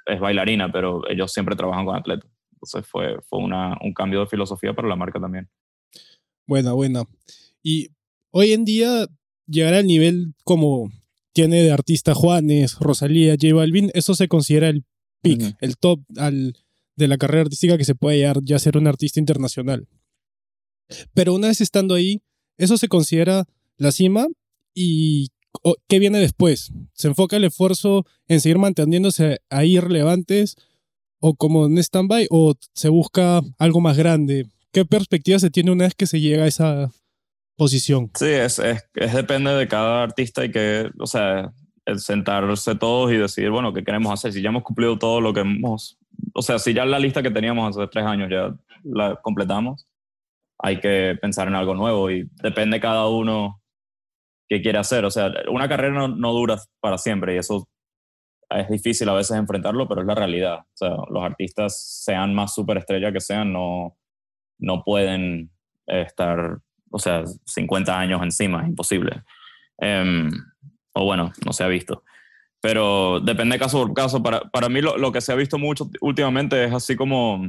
[0.06, 2.30] es bailarina, pero ellos siempre trabajan con atletas.
[2.62, 5.48] Entonces fue, fue una, un cambio de filosofía para la marca también.
[6.46, 7.04] Buena, buena.
[7.62, 7.88] Y
[8.30, 9.06] hoy en día
[9.46, 10.90] llegar al nivel como
[11.32, 14.84] tiene de artista Juanes, Rosalía, J Balvin, eso se considera el
[15.22, 16.56] peak, el top al,
[16.96, 19.88] de la carrera artística que se puede llegar ya a ser un artista internacional.
[21.14, 22.22] Pero una vez estando ahí,
[22.58, 23.44] eso se considera
[23.76, 24.26] la cima
[24.74, 25.30] y
[25.88, 26.72] ¿qué viene después?
[26.92, 30.56] ¿Se enfoca el esfuerzo en seguir manteniéndose ahí relevantes
[31.22, 34.46] o como en stand-by o se busca algo más grande?
[34.72, 36.90] ¿Qué perspectiva se tiene una vez que se llega a esa
[37.56, 38.10] posición?
[38.14, 38.82] Sí, es, es,
[39.14, 41.52] depende de cada artista y que, o sea,
[41.86, 44.32] el sentarse todos y decir, bueno, ¿qué queremos hacer?
[44.32, 45.98] Si ya hemos cumplido todo lo que hemos,
[46.34, 48.54] o sea, si ya la lista que teníamos hace tres años ya
[48.84, 49.86] la completamos,
[50.58, 53.60] hay que pensar en algo nuevo y depende cada uno
[54.48, 55.04] qué quiere hacer.
[55.04, 57.68] O sea, una carrera no, dura para siempre y eso
[58.58, 60.60] es difícil a veces enfrentarlo, pero es la realidad.
[60.60, 63.96] O sea, los artistas, sean más superestrella que sean, no,
[64.58, 65.50] no pueden
[65.86, 66.58] estar,
[66.90, 69.22] o sea, 50 años encima, es imposible.
[69.78, 70.30] Em,
[70.94, 72.04] o bueno, no se ha visto.
[72.60, 74.22] Pero depende caso por caso.
[74.22, 77.42] Para, para mí lo, lo, que se ha visto mucho últimamente es así como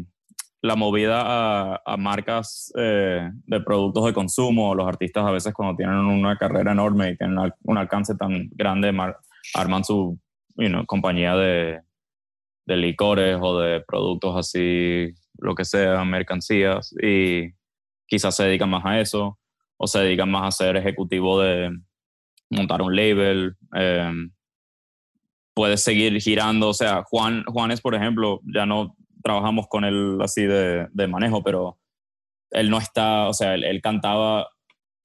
[0.64, 4.74] la movida a, marcas eh, de productos de consumo.
[4.74, 8.98] Los artistas a veces cuando tienen una carrera enorme y tienen un alcance tan grande,
[9.54, 10.18] arman su
[10.86, 11.82] compañía de,
[12.66, 17.54] de, licores o de productos así, lo que sea, mercancías, y
[18.08, 19.40] quizás se dedican más a eso,
[19.78, 21.72] o se dedican más a ser ejecutivo de
[22.50, 23.56] montar un label.
[23.76, 24.12] Eh,
[25.54, 30.44] puedes seguir girando, o sea, Juan, Juanes, por ejemplo, ya no trabajamos con él así
[30.44, 31.78] de, de manejo, pero
[32.54, 34.50] él no está, o sea, él, cantaba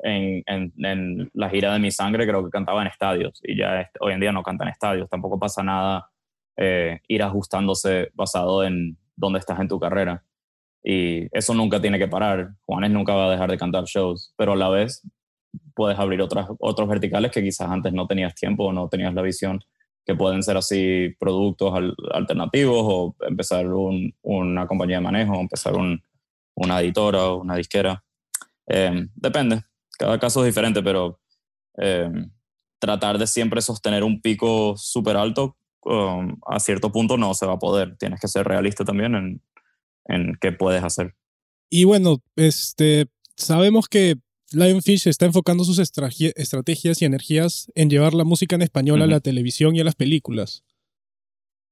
[0.00, 4.12] en, en, la gira de Mi Sangre, creo que cantaba en estadios y ya hoy
[4.12, 6.10] en día no canta en estadios, tampoco pasa nada
[6.56, 10.24] eh, ir ajustándose basado en dónde estás en tu carrera.
[10.82, 12.50] Y eso nunca tiene que parar.
[12.64, 15.06] Juanes nunca va a dejar de cantar shows, pero a la vez
[15.74, 19.22] puedes abrir otras, otros verticales que quizás antes no tenías tiempo o no tenías la
[19.22, 19.60] visión
[20.04, 23.66] que pueden ser así productos alternativos o empezar
[24.22, 25.74] una compañía de manejo, empezar
[26.54, 28.02] una editora o una disquera.
[28.66, 29.60] Em, depende,
[29.98, 31.20] cada caso es diferente, pero
[31.74, 32.30] em,
[32.78, 37.54] tratar de siempre sostener un pico súper alto um, a cierto punto no se va
[37.54, 37.96] a poder.
[37.98, 39.42] Tienes que ser realista también en,
[40.06, 41.14] en qué puedes hacer.
[41.70, 44.16] Y bueno, este, sabemos que
[44.52, 49.20] Lionfish está enfocando sus estrategias y energías en llevar la música en español a la
[49.20, 50.64] televisión y a las películas.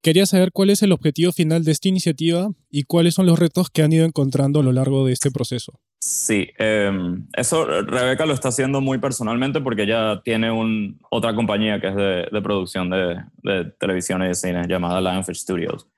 [0.02, 3.70] Quería saber cuál es el objetivo final de esta iniciativa y cuáles son los retos
[3.70, 5.80] que han ido encontrando a lo largo de este proceso.
[6.08, 11.80] Sí, em, eso Rebeca lo está haciendo muy personalmente porque ella tiene un, otra compañía
[11.80, 15.88] que es de, producción de, de, televisión y de cine llamada Lionfish Studios.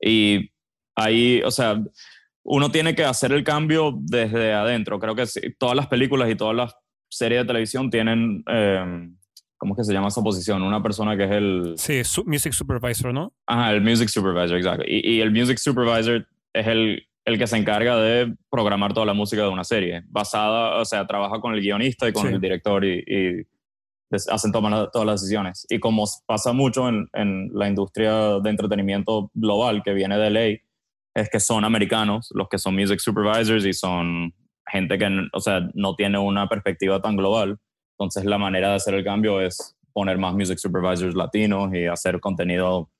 [0.00, 0.50] Y
[0.94, 1.78] ahí, o sea,
[2.42, 4.98] uno tiene que hacer el cambio desde adentro.
[4.98, 5.26] Creo que
[5.58, 6.74] todas las películas y todas las
[7.10, 9.10] series de televisión tienen, eh,
[9.58, 10.62] ¿cómo es que se llama esa posición?
[10.62, 11.74] Una persona que es el...
[11.76, 13.34] Sí, Music Supervisor, ¿no?
[13.46, 14.84] Ajá, el Music Supervisor, exacto.
[14.86, 19.42] Y, el Music Supervisor es el, el, que se encarga de programar toda la música
[19.42, 23.04] de una serie, basada, o sea, trabaja con el guionista y con el director y,
[23.06, 23.46] y
[24.28, 25.66] hacen toman todas las decisiones.
[25.68, 30.60] Y como pasa mucho en, en la industria de entretenimiento global que viene de ley,
[31.14, 34.32] es que son americanos los que son music supervisors y son
[34.66, 37.58] gente que, o sea, no tiene una perspectiva tan global.
[37.98, 42.20] Entonces la manera de hacer el cambio es poner más music supervisors latinos y hacer
[42.20, 42.90] contenido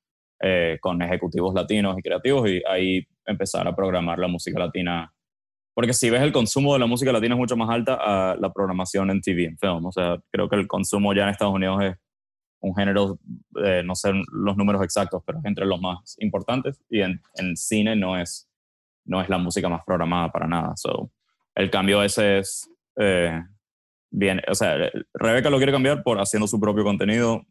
[0.42, 5.12] eh, con ejecutivos latinos y creativos y ahí empezar a programar la música latina
[5.74, 8.52] porque si ves el consumo de la música latina es mucho más alta a la
[8.52, 9.86] programación en TV, en film.
[9.86, 11.96] O sea, creo que el consumo ya en Estados Unidos es
[12.60, 13.18] un género,
[13.64, 16.82] eh, no sé los números exactos, pero es entre los más importantes.
[16.90, 18.48] Y en, en, cine no es,
[19.04, 20.76] no es la música más programada para nada.
[20.76, 21.10] So,
[21.54, 23.40] el cambio ese es eh,
[24.10, 24.42] bien.
[24.48, 24.76] O sea,
[25.14, 27.46] Rebeca lo quiere cambiar por haciendo su propio contenido,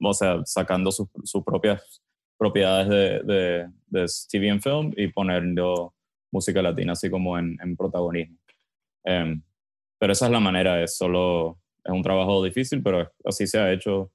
[0.00, 2.02] o sea, sacando sus, sus propias
[2.42, 5.94] propiedades de, de, de, TV and film y poniendo
[6.32, 8.36] música latina así como en, en protagonismo.
[9.04, 9.40] Em,
[9.96, 13.72] pero esa es la manera, es solo, es un trabajo difícil, pero así se ha
[13.72, 14.10] hecho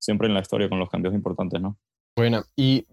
[0.00, 1.78] siempre en la historia con los cambios importantes, ¿no?
[2.16, 2.84] Bueno, y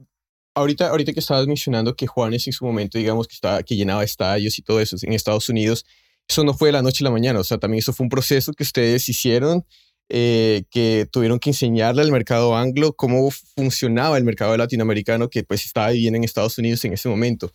[0.54, 4.04] ahorita, ahorita que estabas mencionando que Juanes en su momento, digamos, que, estaba, que llenaba
[4.04, 5.88] estadios y todo eso en Estados Unidos,
[6.30, 8.12] eso no fue de la noche a la mañana, o sea, también eso fue un
[8.12, 9.66] proceso que ustedes hicieron,
[10.10, 15.66] eh, que tuvieron que enseñarle al mercado anglo cómo funcionaba el mercado latinoamericano que pues
[15.66, 17.52] estaba viviendo en Estados Unidos en ese momento.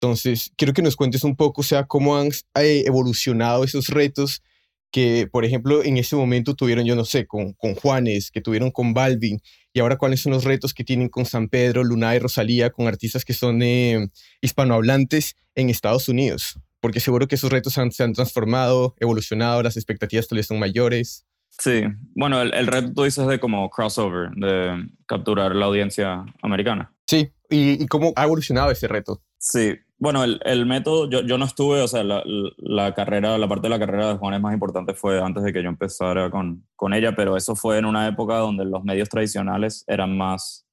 [0.00, 4.42] Entonces, quiero que nos cuentes un poco, o sea, cómo han eh, evolucionado esos retos
[4.90, 8.70] que, por ejemplo, en ese momento tuvieron, yo no sé, con, con Juanes, que tuvieron
[8.70, 9.40] con Balvin,
[9.72, 12.86] y ahora cuáles son los retos que tienen con San Pedro, Luna y Rosalía, con
[12.86, 14.08] artistas que son eh,
[14.42, 16.58] hispanohablantes en Estados Unidos.
[16.80, 21.24] Porque seguro que esos retos se han transformado, evolucionado, las expectativas todavía son mayores.
[21.58, 21.82] Sí,
[22.14, 26.92] bueno, el, el, reto tú dices de como crossover, de capturar la audiencia americana.
[27.06, 29.22] Sí, ¿y, y cómo ha evolucionado ese reto?
[29.38, 32.24] Sí, bueno, el, el método, yo, yo, no estuve, o sea, la,
[32.56, 35.62] la, carrera, la parte de la carrera de Juanes más importante fue antes de que
[35.62, 39.84] yo empezara con, con ella, pero eso fue en una época donde los medios tradicionales
[39.86, 40.66] eran más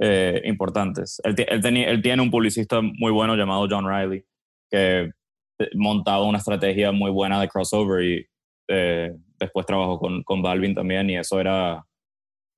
[0.00, 1.20] eh, importantes.
[1.24, 4.24] Él, él, tenía, él tiene un publicista muy bueno llamado John Riley,
[4.70, 5.12] que
[5.58, 8.26] eh, montaba una estrategia muy buena de crossover y
[8.68, 11.84] eh, después trabajó con, con Balvin también y eso era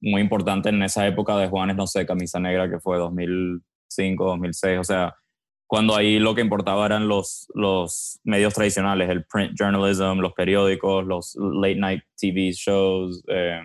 [0.00, 4.78] muy importante en esa época de Juanes, no sé, Camisa Negra, que fue 2005, 2006,
[4.78, 5.14] o sea
[5.66, 11.04] cuando ahí lo que importaba eran los, los medios tradicionales, el print journalism, los periódicos,
[11.04, 13.62] los late night TV shows, eh,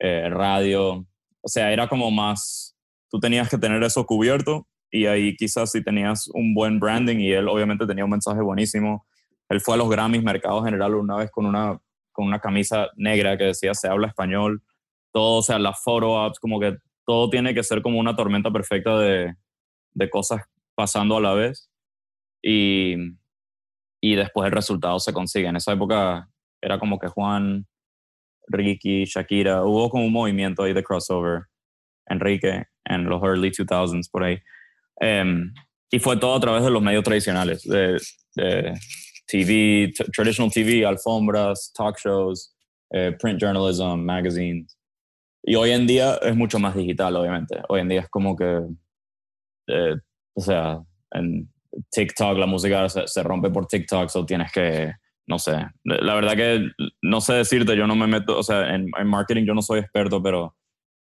[0.00, 1.06] eh, radio.
[1.40, 2.76] O sea, era como más,
[3.10, 7.30] tú tenías que tener eso cubierto y ahí quizás si tenías un buen branding y
[7.30, 9.06] él obviamente tenía un mensaje buenísimo.
[9.48, 11.78] Él fue a los Grammys, Mercado General, una vez con una,
[12.18, 14.60] con una camisa negra que decía se habla español.
[15.12, 16.76] Todo, o sea, las ops, como que
[17.06, 19.36] todo tiene que ser como una tormenta perfecta de,
[19.92, 20.42] de cosas
[20.74, 21.70] pasando a la vez
[22.42, 22.96] y,
[24.00, 25.46] y después el resultado se consigue.
[25.46, 26.28] En esa época
[26.60, 27.68] era como que Juan,
[28.48, 31.42] Ricky, Shakira, hubo como un movimiento ahí de crossover,
[32.06, 34.40] Enrique, en los early 2000s por ahí.
[34.96, 35.54] Um,
[35.88, 37.96] y fue todo a través de los medios tradicionales, de,
[38.34, 38.74] de
[39.30, 42.54] TV, traditional TV, alfombras, talk shows,
[42.90, 44.76] eh, print journalism, magazines.
[45.44, 47.60] Y hoy en día es mucho más digital, obviamente.
[47.68, 48.62] Hoy en día es como que
[49.68, 49.94] eh,
[50.34, 51.48] o sea, en
[51.90, 54.92] TikTok la música se, rompe por TikTok, o tienes que,
[55.26, 56.70] no sé, la verdad que
[57.02, 60.22] no sé decirte, yo no me meto, o sea, en, marketing yo no soy experto,
[60.22, 60.56] pero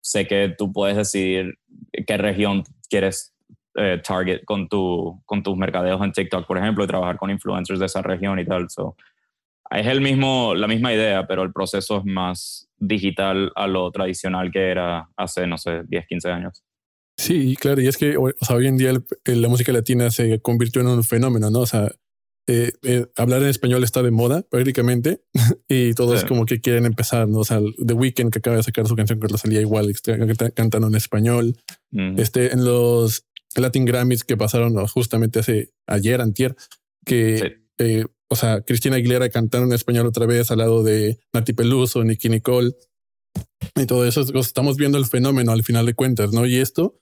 [0.02, 1.54] sé que tú puedes decidir
[2.06, 3.34] qué región quieres
[3.74, 7.80] eh, target con, tu, con tus mercadeos en TikTok, por ejemplo, y trabajar con influencers
[7.80, 8.68] de esa región y tal.
[8.70, 8.96] So,
[9.70, 14.50] es el mismo, la misma idea, pero el proceso es más digital a lo tradicional
[14.50, 16.64] que era hace, no sé, 10, 15 años.
[17.16, 18.92] Sí, claro, y es que o sea, hoy en día
[19.24, 21.60] la música latina se convirtió en un fenómeno, ¿no?
[21.60, 21.92] O sea,
[22.48, 25.22] eh, eh, hablar en español está de moda prácticamente
[25.68, 26.26] y todos sí.
[26.26, 27.38] como que quieren empezar, ¿no?
[27.38, 30.18] O sea, The Weeknd que acaba de sacar su canción con salía igual, está
[30.50, 31.56] cantando en español.
[31.92, 32.18] Mm.
[32.18, 36.56] Este, en los Latin Grammys que pasaron justamente hace ayer, antier,
[37.04, 37.46] que, sí.
[37.78, 42.02] eh, o sea, Cristina Aguilera cantando en español otra vez al lado de Nati Peluso,
[42.02, 42.72] Nicky Nicole
[43.74, 44.22] y todo eso.
[44.38, 46.46] Estamos viendo el fenómeno al final de cuentas, ¿no?
[46.46, 46.98] Y esto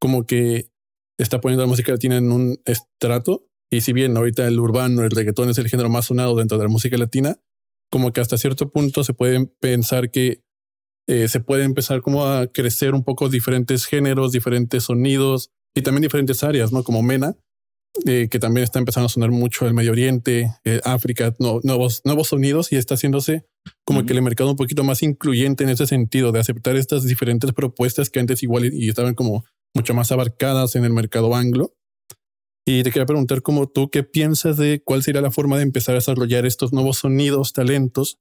[0.00, 0.70] como que
[1.18, 3.48] está poniendo la música latina en un estrato.
[3.70, 6.64] Y si bien ahorita el urbano, el reggaetón es el género más sonado dentro de
[6.64, 7.40] la música latina,
[7.90, 10.42] como que hasta cierto punto se puede pensar que
[11.08, 16.02] eh, se puede empezar como a crecer un poco diferentes géneros, diferentes sonidos y también
[16.02, 16.82] diferentes áreas, ¿no?
[16.82, 17.36] Como Mena,
[18.04, 22.02] eh, que también está empezando a sonar mucho el Medio Oriente, eh, África, no, nuevos,
[22.04, 23.44] nuevos sonidos y está haciéndose
[23.84, 24.06] como uh -huh.
[24.06, 28.10] que el mercado un poquito más incluyente en ese sentido de aceptar estas diferentes propuestas
[28.10, 31.74] que antes igual y, y estaban como mucho más abarcadas en el mercado anglo.
[32.66, 35.94] Y te quería preguntar como tú, ¿qué piensas de cuál sería la forma de empezar
[35.94, 38.18] a desarrollar estos nuevos sonidos, talentos,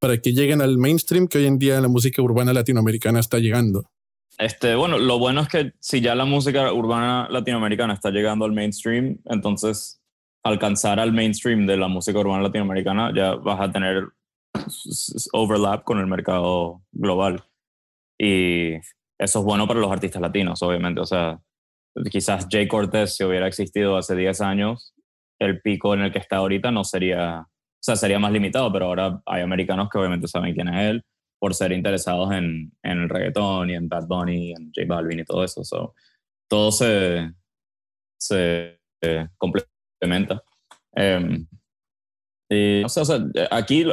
[0.00, 3.90] para que lleguen al mainstream que hoy en día la música urbana latinoamericana está llegando?
[4.38, 8.52] Este, bueno, lo bueno es que si ya la música urbana latinoamericana está llegando al
[8.52, 10.00] mainstream, entonces
[10.44, 14.04] alcanzar al mainstream de la música urbana latinoamericana ya vas a tener
[15.32, 17.42] overlap con el mercado global.
[18.16, 18.74] Y
[19.18, 21.00] eso es bueno para los artistas latinos, obviamente.
[21.00, 21.40] O sea,
[22.08, 24.94] quizás Jay Cortez, si hubiera existido hace 10 años,
[25.40, 28.86] el pico en el que está ahorita no sería, o sea, sería más limitado, pero
[28.86, 31.04] ahora hay americanos que obviamente saben quién es él
[31.38, 35.20] por ser interesados en, en el reggaetón y en Bad Bunny y en J Balvin
[35.20, 35.64] y todo eso.
[35.64, 35.94] So,
[36.48, 37.32] todo se,
[38.18, 40.42] se eh, complementa.
[40.94, 41.46] Em,
[42.50, 43.04] y, o sea,
[43.50, 43.84] aquí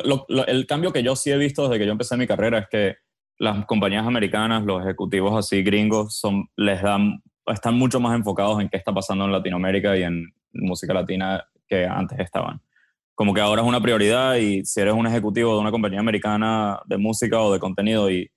[0.48, 2.96] el cambio que yo sí he visto desde que yo empecé mi carrera es que
[3.38, 8.70] las compañías americanas, los ejecutivos así gringos, son, les dan, están mucho más enfocados en
[8.70, 12.62] qué está pasando en Latinoamérica y en música latina que antes estaban.
[13.16, 16.80] Como que ahora es una prioridad y si eres un ejecutivo de una compañía americana
[16.86, 18.30] de música o de contenido y,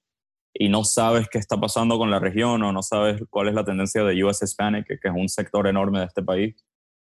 [0.71, 4.03] no sabes qué está pasando con la región o no sabes cuál es la tendencia
[4.03, 6.57] de US Hispanic, que, es un sector enorme de este país,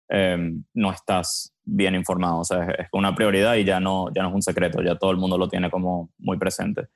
[0.08, 2.40] em, no estás bien informado.
[2.40, 5.12] O sea, es, una prioridad y ya no, ya no es un secreto, ya todo
[5.12, 6.88] el mundo lo tiene como muy presente.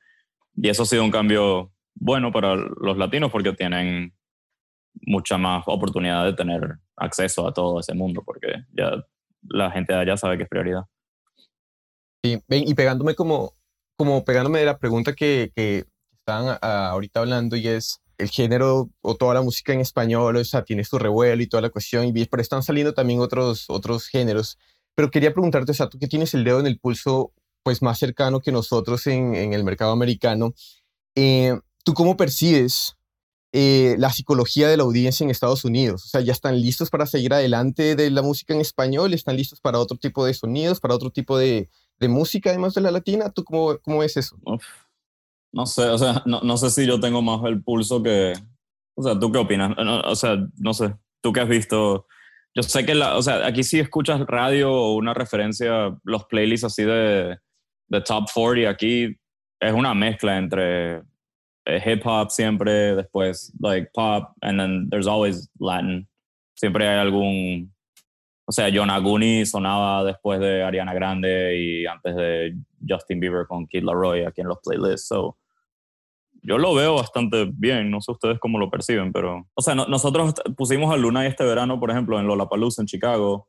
[0.57, 4.12] Y eso ha sido un cambio bueno para los latinos porque tienen
[5.03, 9.05] mucha más oportunidad de tener acceso a todo ese mundo, porque ya
[9.43, 10.82] la gente de allá sabe que es prioridad.
[12.22, 13.53] Sí, y pegándome como,
[13.97, 19.16] como pegándome de la pregunta que, que están ahorita hablando y es el género o
[19.16, 22.24] toda la música en español, o sea, tienes tu revuelo y toda la cuestión, y
[22.26, 24.59] pero están saliendo también otros, otros géneros.
[24.95, 27.32] Pero quería preguntarte, o sea, tú que tienes el dedo en el pulso
[27.62, 30.53] pues más cercano que nosotros en, en el mercado americano,
[31.14, 32.98] eh, ¿tú cómo percibes
[33.53, 36.05] eh, la psicología de la audiencia en Estados Unidos?
[36.05, 39.15] O sea, ¿ya están listos para seguir adelante de la música en español?
[39.15, 41.69] ¿Están listos para otro tipo de sonidos, para otro tipo de,
[41.99, 43.31] de música además de la latina?
[43.31, 44.37] ¿Tú cómo, cómo ves eso?
[45.53, 48.35] No sé, o sea, no, no, sé si yo tengo más el pulso que...
[48.95, 49.75] O sea, ¿tú qué opinas?
[49.79, 52.07] o sea, no sé, ¿tú qué has visto?
[52.55, 56.65] Yo sé que, la, o sea, aquí sí escuchas radio o una referencia, los playlists
[56.65, 57.39] así de,
[57.87, 59.17] de Top 40, aquí
[59.61, 61.03] es una mezcla entre
[61.69, 66.09] hip hop siempre, después like pop, and then there's always Latin.
[66.55, 67.71] Siempre hay algún
[68.49, 72.57] o sea, John Aguni sonaba después de Ariana Grande y antes de
[72.89, 75.09] Justin Bieber con Kid Laroi aquí en los playlists.
[75.09, 75.37] So,
[76.41, 79.47] yo lo veo bastante bien, no sé ustedes cómo lo perciben, pero...
[79.53, 83.49] O sea, nosotros pusimos a Luna este verano, por ejemplo, en Lollapalooza en Chicago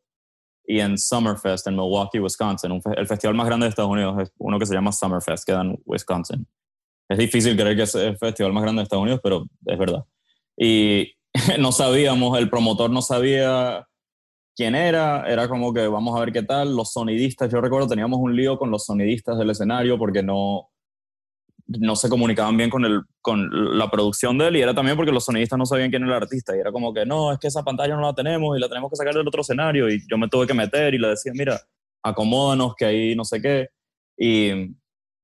[0.65, 2.81] y en Summerfest en Milwaukee, Wisconsin.
[2.97, 5.81] el festival más grande de Estados Unidos es uno que se llama Summerfest, queda en
[5.85, 6.45] Wisconsin.
[7.09, 10.05] Es difícil creer que es el festival más grande de Estados Unidos, pero es verdad.
[10.55, 11.13] Y
[11.59, 13.87] no sabíamos, el promotor no sabía
[14.55, 18.19] quién era, era como que vamos a ver qué tal, los sonidistas, yo recuerdo teníamos
[18.19, 20.69] un lío con los sonidistas del escenario porque no,
[21.65, 25.13] no se comunicaban bien con, el, con la producción de él y era también porque
[25.13, 27.47] los sonidistas no sabían quién era el artista y era como que no, es que
[27.47, 30.17] esa pantalla no la tenemos y la tenemos que sacar del otro escenario y yo
[30.17, 31.59] me tuve que meter y le decía, mira,
[32.03, 33.69] acomódanos que ahí no sé qué
[34.17, 34.75] y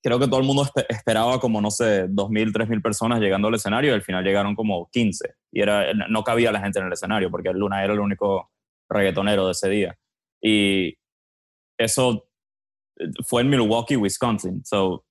[0.06, 3.90] creo que todo el mundo esperaba como, no sé, 2.000, 3.000 personas llegando al escenario
[3.90, 7.32] y al final llegaron como 15 y era, no cabía la gente en el escenario
[7.32, 8.52] porque Luna era el único
[8.88, 9.98] reggaetonero de ese día.
[10.40, 10.96] Y
[11.80, 12.28] eso
[13.00, 14.64] eh, fue en Milwaukee, Wisconsin.
[14.64, 15.04] So,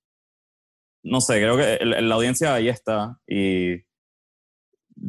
[1.03, 3.83] no sé, creo que la audiencia ahí está y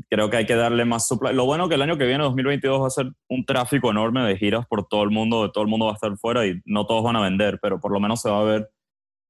[0.10, 1.32] creo que hay que darle más supply.
[1.32, 4.36] Lo bueno que el año que viene, 2022, va a ser un tráfico enorme de
[4.36, 7.04] giras por todo el mundo, todo el mundo va a estar fuera y no todos
[7.04, 8.72] van a vender, pero por lo menos se va a ver,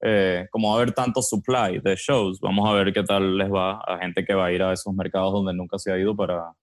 [0.08, 3.52] eh, como va a haber tanto supply de shows, vamos a ver qué tal les
[3.52, 6.16] va a gente que va a ir a esos mercados donde nunca se ha ido
[6.16, 6.54] para,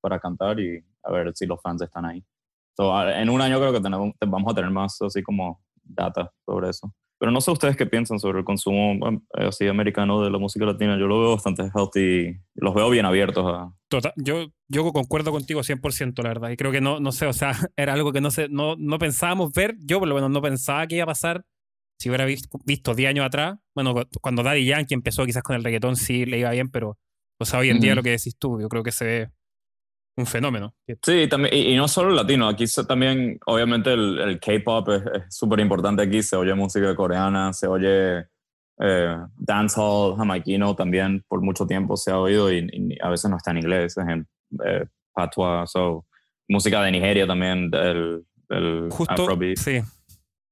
[0.00, 2.24] para cantar y a ver si los fans están ahí.
[2.78, 6.90] en un año creo que tenemos, vamos a tener más así como data sobre eso.
[7.18, 8.94] Pero no sé ustedes qué piensan sobre el consumo
[9.38, 10.98] eh, así americano de la música latina.
[10.98, 13.72] Yo lo veo bastante healthy, los veo bien abiertos a...
[13.88, 16.50] Total, yo, yo concuerdo contigo 100%, la verdad.
[16.50, 18.98] Y creo que no, no sé, o sea, era algo que no, sé, no, no
[18.98, 19.76] pensábamos ver.
[19.80, 21.44] Yo por lo menos no pensaba que iba a pasar
[21.98, 23.58] si hubiera visto, visto 10 años atrás.
[23.74, 26.98] Bueno, cuando Daddy Yankee empezó quizás con el reggaetón sí le iba bien, pero
[27.38, 29.30] o sea, hoy en día lo que decís tú, yo creo que se ve
[30.16, 30.74] un fenómeno.
[31.02, 36.02] Sí, también, y, no solo latino, aquí también, obviamente, el, el K-pop es súper importante
[36.02, 38.26] aquí, se oye música coreana, se oye
[38.78, 43.50] eh, dancehall jamaiquino también, por mucho tiempo se ha oído y, a veces no está
[43.50, 44.26] en inglés, es en
[44.64, 46.06] eh, patois, so,
[46.48, 49.58] música de Nigeria también, el, el Justo, Afrobeat.
[49.58, 49.82] Sí.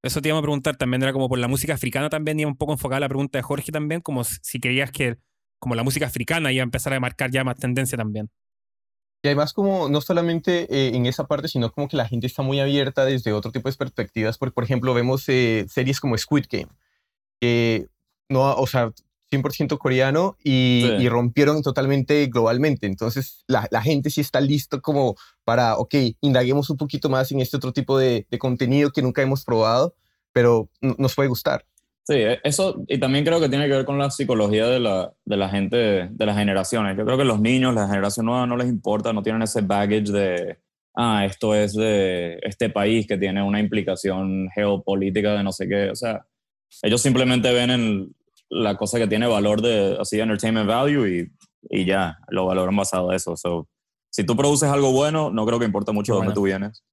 [0.05, 2.59] Eso te iba a preguntar también, era como por la música africana también, iba un
[2.59, 5.16] poco enfocada la pregunta de Jorge también, como si querías que
[5.59, 8.30] como la música africana iba a empezar a marcar ya más tendencia también.
[9.22, 12.42] Y además como no solamente eh, en esa parte, sino como que la gente está
[12.42, 16.44] muy abierta desde otro tipo de perspectivas, porque por ejemplo vemos eh, series como Squid
[16.50, 16.68] Game,
[17.40, 17.86] que
[18.28, 18.92] no, o sea,
[19.31, 22.87] 100% coreano y, rompieron totalmente globalmente.
[22.87, 27.41] Entonces la, la, gente sí está listo como para, ok, indaguemos un poquito más en
[27.41, 29.95] este otro tipo de, de contenido que nunca hemos probado,
[30.33, 31.64] pero nos puede gustar.
[32.07, 35.12] Sí, e, eso, y también creo que tiene que ver con la psicología de la,
[35.25, 35.77] de la gente,
[36.11, 36.97] de las generaciones.
[36.97, 40.12] Yo creo que los niños, la generación nueva, no les importa, no tienen ese baggage
[40.12, 40.59] de,
[40.95, 45.91] ah, esto es de este país que tiene una implicación geopolítica de no sé qué.
[45.91, 46.27] O sea,
[46.83, 48.14] ellos simplemente ven en
[48.55, 51.32] la cosa que tiene valor de así entertainment value y,
[51.68, 53.36] y ya, lo valoran basado en eso.
[53.36, 53.68] So,
[54.11, 56.84] si tú produces algo bueno, no creo que importa mucho de dónde tú vienes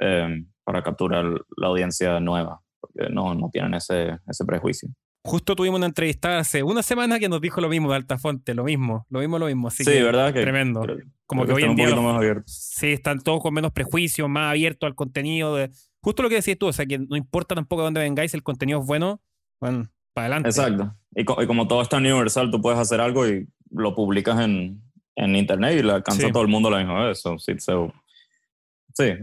[0.00, 1.24] eh, para capturar
[1.56, 4.88] la audiencia nueva, porque no, no tienen ese, ese prejuicio.
[5.22, 8.64] Justo tuvimos una entrevista hace una semana que nos dijo lo mismo de Altafonte, lo
[8.64, 9.70] mismo, lo mismo, lo mismo.
[9.70, 10.32] sí, ¿verdad?
[10.32, 10.86] Que, tremendo.
[11.26, 11.88] Como que, hoy en día.
[12.46, 15.56] Sí, están todos con menos prejuicios, más abiertos al contenido.
[15.56, 18.32] De, justo lo que decías tú, o sea, que no importa tampoco de dónde vengáis,
[18.32, 19.20] el contenido es bueno,
[19.60, 19.90] bueno,
[20.20, 20.48] para adelante.
[20.48, 20.94] Exacto.
[21.14, 24.82] Y, como todo está universal, tú puedes hacer algo y lo publicas en,
[25.16, 27.22] en internet y le alcanza a todo el mundo la misma vez.
[27.38, 27.72] sí, sí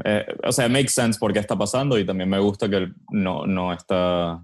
[0.05, 3.73] eh, o sea, makes sense porque está pasando y también me gusta que no, no
[3.73, 4.43] está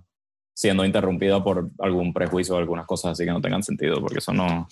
[0.53, 4.33] siendo interrumpida por algún prejuicio o algunas cosas así que no tengan sentido, porque eso
[4.33, 4.67] no,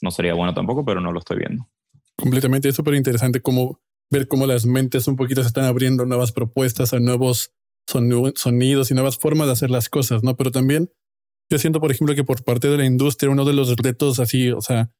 [0.00, 1.68] no sería bueno tampoco, pero no lo estoy viendo.
[2.14, 6.30] Completamente, es súper interesante cómo ver cómo las mentes un poquito se están abriendo nuevas
[6.30, 7.52] propuestas a nuevos
[7.86, 10.36] sonidos y nuevas formas de hacer las cosas, ¿no?
[10.36, 10.90] Pero también
[11.50, 14.50] yo siento, por ejemplo, que por parte de la industria uno de los retos así,
[14.50, 14.90] o sea,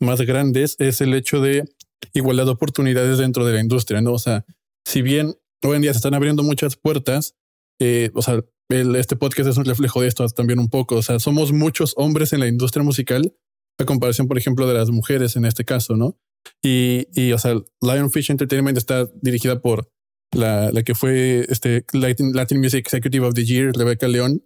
[0.00, 1.64] más grandes es el hecho de
[2.12, 4.12] igualdad de oportunidades dentro de la industria, ¿no?
[4.12, 4.44] O sea,
[4.86, 7.34] si bien hoy en día se están abriendo muchas puertas,
[7.80, 10.96] eh, o sea, este podcast es un reflejo de esto también un poco.
[10.96, 13.34] O sea, somos muchos hombres en la industria musical,
[13.78, 16.18] a comparación, por ejemplo, de las mujeres en este caso, ¿no?
[16.62, 19.90] Y, y o sea, Lionfish Entertainment está dirigida por
[20.32, 24.42] la, la que fue este Latin, Latin, Music Executive of the Year, Rebecca León,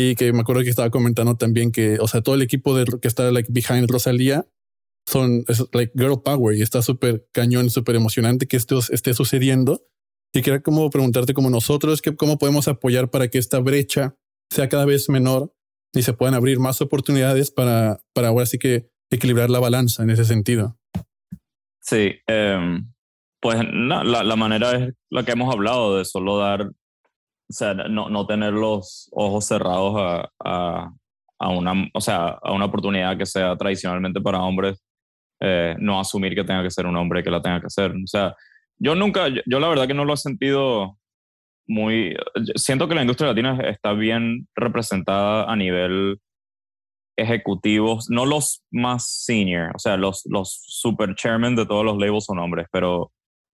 [0.00, 2.86] y que me acuerdo que estaba comentando también que, o sea, todo el equipo de,
[3.00, 4.46] que está like behind Rosalía
[5.06, 9.82] son es, like girl power y está súper cañón, súper emocionante que esto esté sucediendo.
[10.32, 14.16] Y quería como preguntarte como nosotros, que cómo podemos apoyar para que esta brecha
[14.50, 15.52] sea cada vez menor
[15.92, 20.10] y se puedan abrir más oportunidades para, para ahora sí que equilibrar la balanza en
[20.10, 20.78] ese sentido.
[21.82, 22.92] Sí, em,
[23.40, 26.70] pues la, la, manera es la que hemos hablado de solo dar,
[27.50, 29.96] o sea, no, no tener los ojos cerrados
[30.38, 30.92] a,
[31.40, 34.80] a, una, o sea, a una oportunidad que sea tradicionalmente para hombres,
[35.40, 37.90] eh, no asumir que tenga que ser un hombre que la tenga que hacer.
[37.90, 38.36] O sea,
[38.78, 40.96] yo nunca, yo, la verdad que no lo he sentido
[41.66, 42.14] muy,
[42.54, 46.20] siento que la industria latina está bien representada a nivel
[47.16, 52.26] ejecutivo, no los más senior, o sea, los, los super chairmen de todos los labels
[52.26, 53.10] son hombres, pero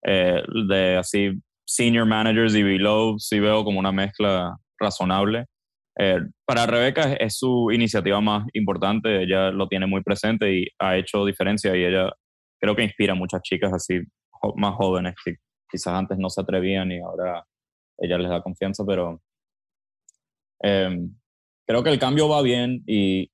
[0.04, 5.46] eh, de así senior managers y below sí veo como una mezcla razonable.
[5.98, 10.98] Eh, para Rebeca es, su iniciativa más importante, ella lo tiene muy presente y ha
[10.98, 12.12] hecho diferencia y ella
[12.60, 14.00] creo que inspira a muchas chicas así
[14.56, 15.36] más jóvenes que
[15.70, 17.46] quizás antes no se atrevían y ahora
[17.98, 19.22] ella les da confianza, pero
[20.62, 21.16] em,
[21.66, 23.30] creo que el cambio va bien y,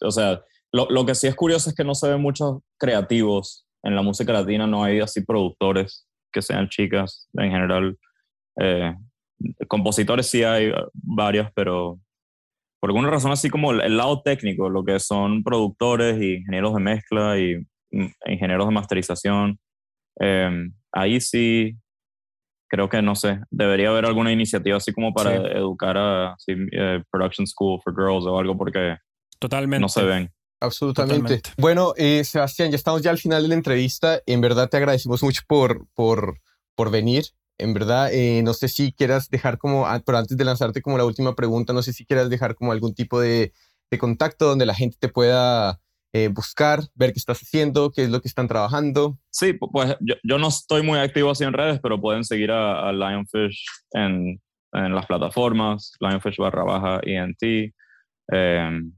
[0.00, 0.42] o sea,
[0.72, 4.32] lo, que sí es curioso es que no se ven muchos creativos en la música
[4.32, 7.98] latina, no hay así productores que sean chicas en general.
[8.60, 8.94] Eh,
[9.68, 11.98] compositores sí hay varios, pero
[12.80, 16.80] por alguna razón así como el, lado técnico, lo que son productores y ingenieros de
[16.80, 17.64] mezcla y
[18.26, 19.58] ingenieros de masterización.
[20.16, 21.76] Em, ahí sí,
[22.68, 27.46] creo que no sé, debería haber alguna iniciativa así como para educar a eh, Production
[27.46, 28.96] School for Girls o algo porque
[29.38, 29.80] Totalmente.
[29.80, 30.30] no se ven.
[30.62, 31.42] Absolutamente.
[31.58, 34.20] Bueno, eh, Sebastián, ya estamos ya al final de la entrevista.
[34.26, 36.38] En verdad te agradecemos mucho por, por,
[36.76, 37.24] por venir.
[37.58, 40.98] En verdad, eh, no sé si quieras dejar como, ah, pero antes de lanzarte como
[40.98, 43.52] la última pregunta, no sé si quieras dejar como algún tipo de,
[43.90, 45.80] de contacto donde la gente te pueda
[46.12, 49.18] eh, buscar, ver qué estás haciendo, qué es lo que están trabajando.
[49.30, 52.92] Sí, pues yo, yo no estoy muy activo así en redes, pero pueden seguir a,
[52.92, 54.40] Lionfish en,
[54.72, 57.72] en, las plataformas, Lionfish barra baja ENT.
[58.28, 58.92] Em,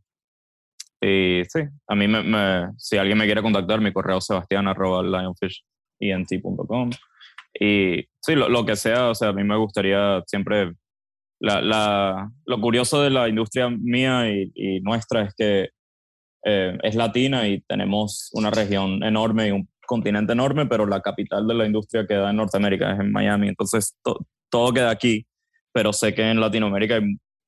[1.05, 5.03] y sí, a mí me, si alguien me quiere contactar, mi correo es sebastián arroba
[5.03, 6.91] lionfishent.com.
[7.61, 10.73] Y sí, lo, lo, que sea, o sea, a mí me gustaría siempre...
[11.41, 15.69] La, la, lo curioso de la industria mía y, y nuestra es que
[16.45, 21.47] eh, es latina y tenemos una región enorme y un continente enorme, pero la capital
[21.47, 23.49] de la industria queda en Norteamérica, es en Miami.
[23.49, 23.95] Entonces
[24.49, 25.27] todo queda aquí,
[25.73, 27.03] pero sé que en Latinoamérica hay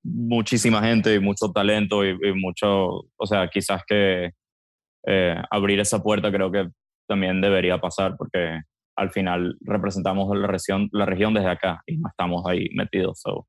[0.06, 4.30] muchísima gente y mucho talento y, mucho, o sea, quizás que
[5.06, 6.68] eh, abrir esa puerta creo que
[7.08, 8.60] también debería pasar porque
[8.96, 13.20] al final representamos la región, la región desde acá y no estamos ahí metidos.
[13.20, 13.46] So,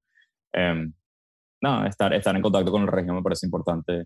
[1.62, 4.06] no, estar, estar en contacto con la región me parece importante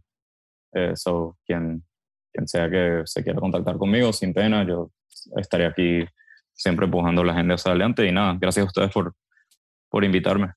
[0.71, 1.83] eso, quien,
[2.31, 4.91] quien sea que se quiera contactar conmigo, sin pena, yo
[5.35, 6.05] estaré aquí
[6.53, 8.07] siempre empujando la gente hacia adelante.
[8.07, 9.13] Y nada, gracias a ustedes por,
[9.89, 10.53] por invitarme.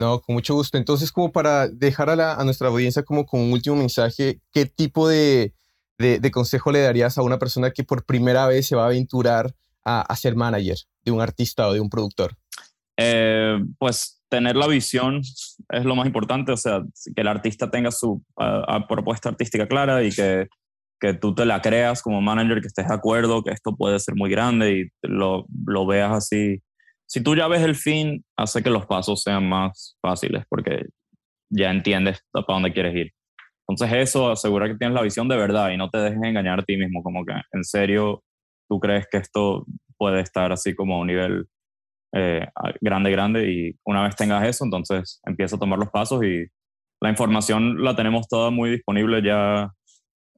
[0.00, 0.76] No, con mucho gusto.
[0.76, 4.66] Entonces, como para dejar a, la, a nuestra audiencia como con un último mensaje, ¿qué
[4.66, 5.54] tipo de,
[5.98, 8.86] de, de, consejo le darías a una persona que por primera vez se va a
[8.86, 12.36] aventurar a, ser manager de un artista o de un productor?
[12.96, 16.82] Eh, pues tener la visión es lo más importante, o sea,
[17.14, 18.22] que el artista tenga su
[18.88, 20.48] propuesta artística clara y que,
[21.00, 24.14] que, tú te la creas como manager, que estés de acuerdo, que esto puede ser
[24.16, 26.62] muy grande y lo, lo veas así.
[27.06, 30.86] Si tú ya ves el fin, hace que los pasos sean más fáciles porque
[31.50, 33.12] ya entiendes para dónde quieres ir.
[33.68, 36.64] Entonces eso asegura que tienes la visión de verdad y no te dejes engañar a
[36.64, 38.22] ti mismo, como que en serio
[38.68, 39.64] tú crees que esto
[39.96, 41.46] puede estar así como a un nivel
[42.12, 42.46] eh,
[42.80, 46.46] grande, grande y una vez tengas eso, entonces empieza a tomar los pasos y
[47.00, 49.70] la información la tenemos toda muy disponible ya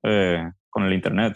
[0.02, 1.34] eh, con el internet,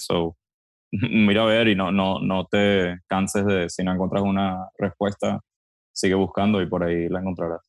[1.11, 5.41] mira a ver y no, no, no te canses de si no encuentras una respuesta,
[5.93, 7.61] sigue buscando y por ahí la encontrarás.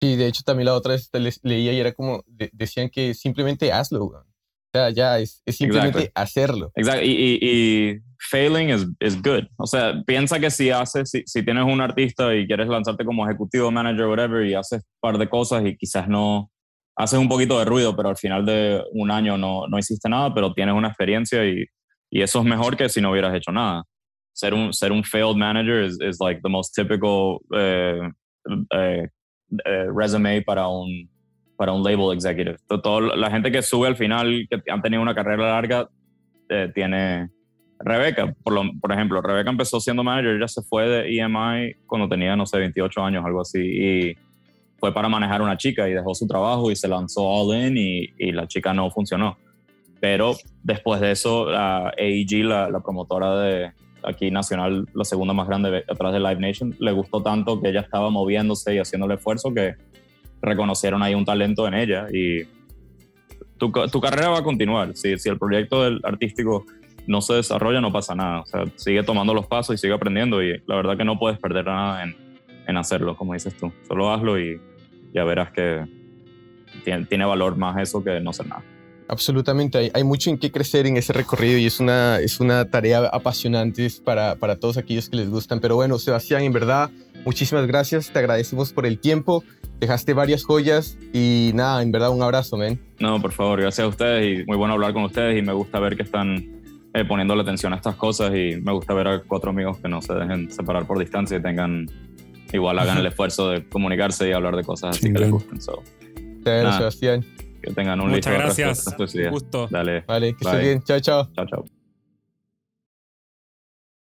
[0.00, 1.10] Sí, de hecho también la otra vez
[1.42, 4.24] leía y era como, decían que simplemente hazlo, O
[4.72, 6.70] sea, ya es, simplemente hacerlo.
[6.74, 9.44] Exacto, y, y, failing is, is good.
[9.56, 13.26] O sea, piensa que si haces, si, si, tienes un artista y quieres lanzarte como
[13.26, 16.50] ejecutivo, manager, whatever, y haces un par de cosas y quizás no,
[16.96, 20.34] haces un poquito de ruido, pero al final de un año no, no hiciste nada,
[20.34, 21.64] pero tienes una experiencia y,
[22.16, 23.84] y eso es mejor que si no hubieras hecho nada.
[24.32, 28.00] Ser un, ser un failed manager is, is like the most typical eh,
[28.70, 29.08] eh,
[29.66, 31.10] eh, resume para un,
[31.58, 32.56] para un label executive.
[32.82, 35.90] Todo, la gente que sube al final, que han tenido una carrera larga,
[36.74, 37.28] tiene
[37.80, 42.08] Rebeca, por, lo, por ejemplo, Rebeca empezó siendo manager, ella se fue de EMI cuando
[42.08, 44.16] tenía, no sé, 28 años, algo así, y
[44.78, 48.08] fue para manejar una chica y dejó su trabajo y se lanzó all in y,
[48.16, 49.36] y la chica no funcionó.
[50.00, 53.72] Pero después de eso, la AEG, la, la promotora de,
[54.06, 57.80] aquí nacional, la segunda más grande atrás de Live Nation, le gustó tanto que ella
[57.80, 59.74] estaba moviéndose y haciendo el esfuerzo que
[60.40, 62.44] reconocieron ahí un talento en ella y
[63.58, 64.96] tu, tu carrera va a continuar.
[64.96, 66.64] Si, el proyecto del artístico
[67.06, 68.40] no se desarrolla, no pasa nada.
[68.40, 71.38] O sea, sigue tomando los pasos y sigue aprendiendo y la verdad que no puedes
[71.38, 72.16] perder nada en,
[72.66, 73.72] en hacerlo, como dices tú.
[73.88, 74.60] Solo hazlo y
[75.12, 75.84] ya verás que
[76.84, 78.62] tiene, tiene valor más eso que no hacer nada.
[79.08, 82.64] Absolutamente, hay, hay, mucho en qué crecer en ese recorrido y es una, es una
[82.68, 85.60] tarea apasionante para, para todos aquellos que les gustan.
[85.60, 86.90] Pero bueno, Sebastián, en verdad,
[87.24, 89.44] muchísimas gracias, te agradecemos por el tiempo,
[89.78, 92.80] dejaste varias joyas y nada, en verdad, un abrazo, men.
[92.98, 95.78] No, por favor, gracias a ustedes y muy bueno hablar con ustedes y me gusta
[95.78, 96.56] ver que están
[96.92, 99.88] eh, poniendo la atención a estas cosas y me gusta ver a cuatro amigos que
[99.88, 101.88] no se dejen separar por distancia y tengan,
[102.52, 105.60] igual hagan el esfuerzo de comunicarse y hablar de cosas así que les gusten.
[105.60, 105.82] So,
[106.42, 107.24] Sebastián.
[107.66, 108.86] Que tengan un Muchas gracias.
[108.86, 109.66] Un gusto.
[109.68, 110.02] Dale.
[110.02, 110.82] Vale, que estés bien.
[110.84, 111.28] Chao, chao.
[111.34, 111.64] Chao, chao.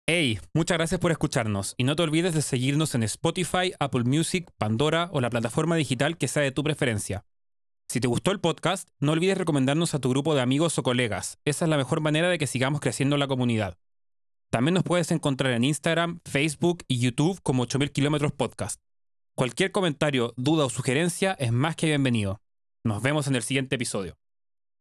[0.08, 4.50] Hey, muchas gracias por escucharnos y no te olvides de seguirnos en Spotify, Apple Music,
[4.58, 7.24] Pandora o la plataforma digital que sea de tu preferencia.
[7.88, 11.38] Si te gustó el podcast, no olvides recomendarnos a tu grupo de amigos o colegas.
[11.44, 13.78] Esa es la mejor manera de que sigamos creciendo la comunidad.
[14.50, 18.80] También nos puedes encontrar en Instagram, Facebook y YouTube como 8000 kilómetros podcast.
[19.36, 22.40] Cualquier comentario, duda o sugerencia es más que bienvenido.
[22.86, 24.16] Nos vemos en el siguiente episodio.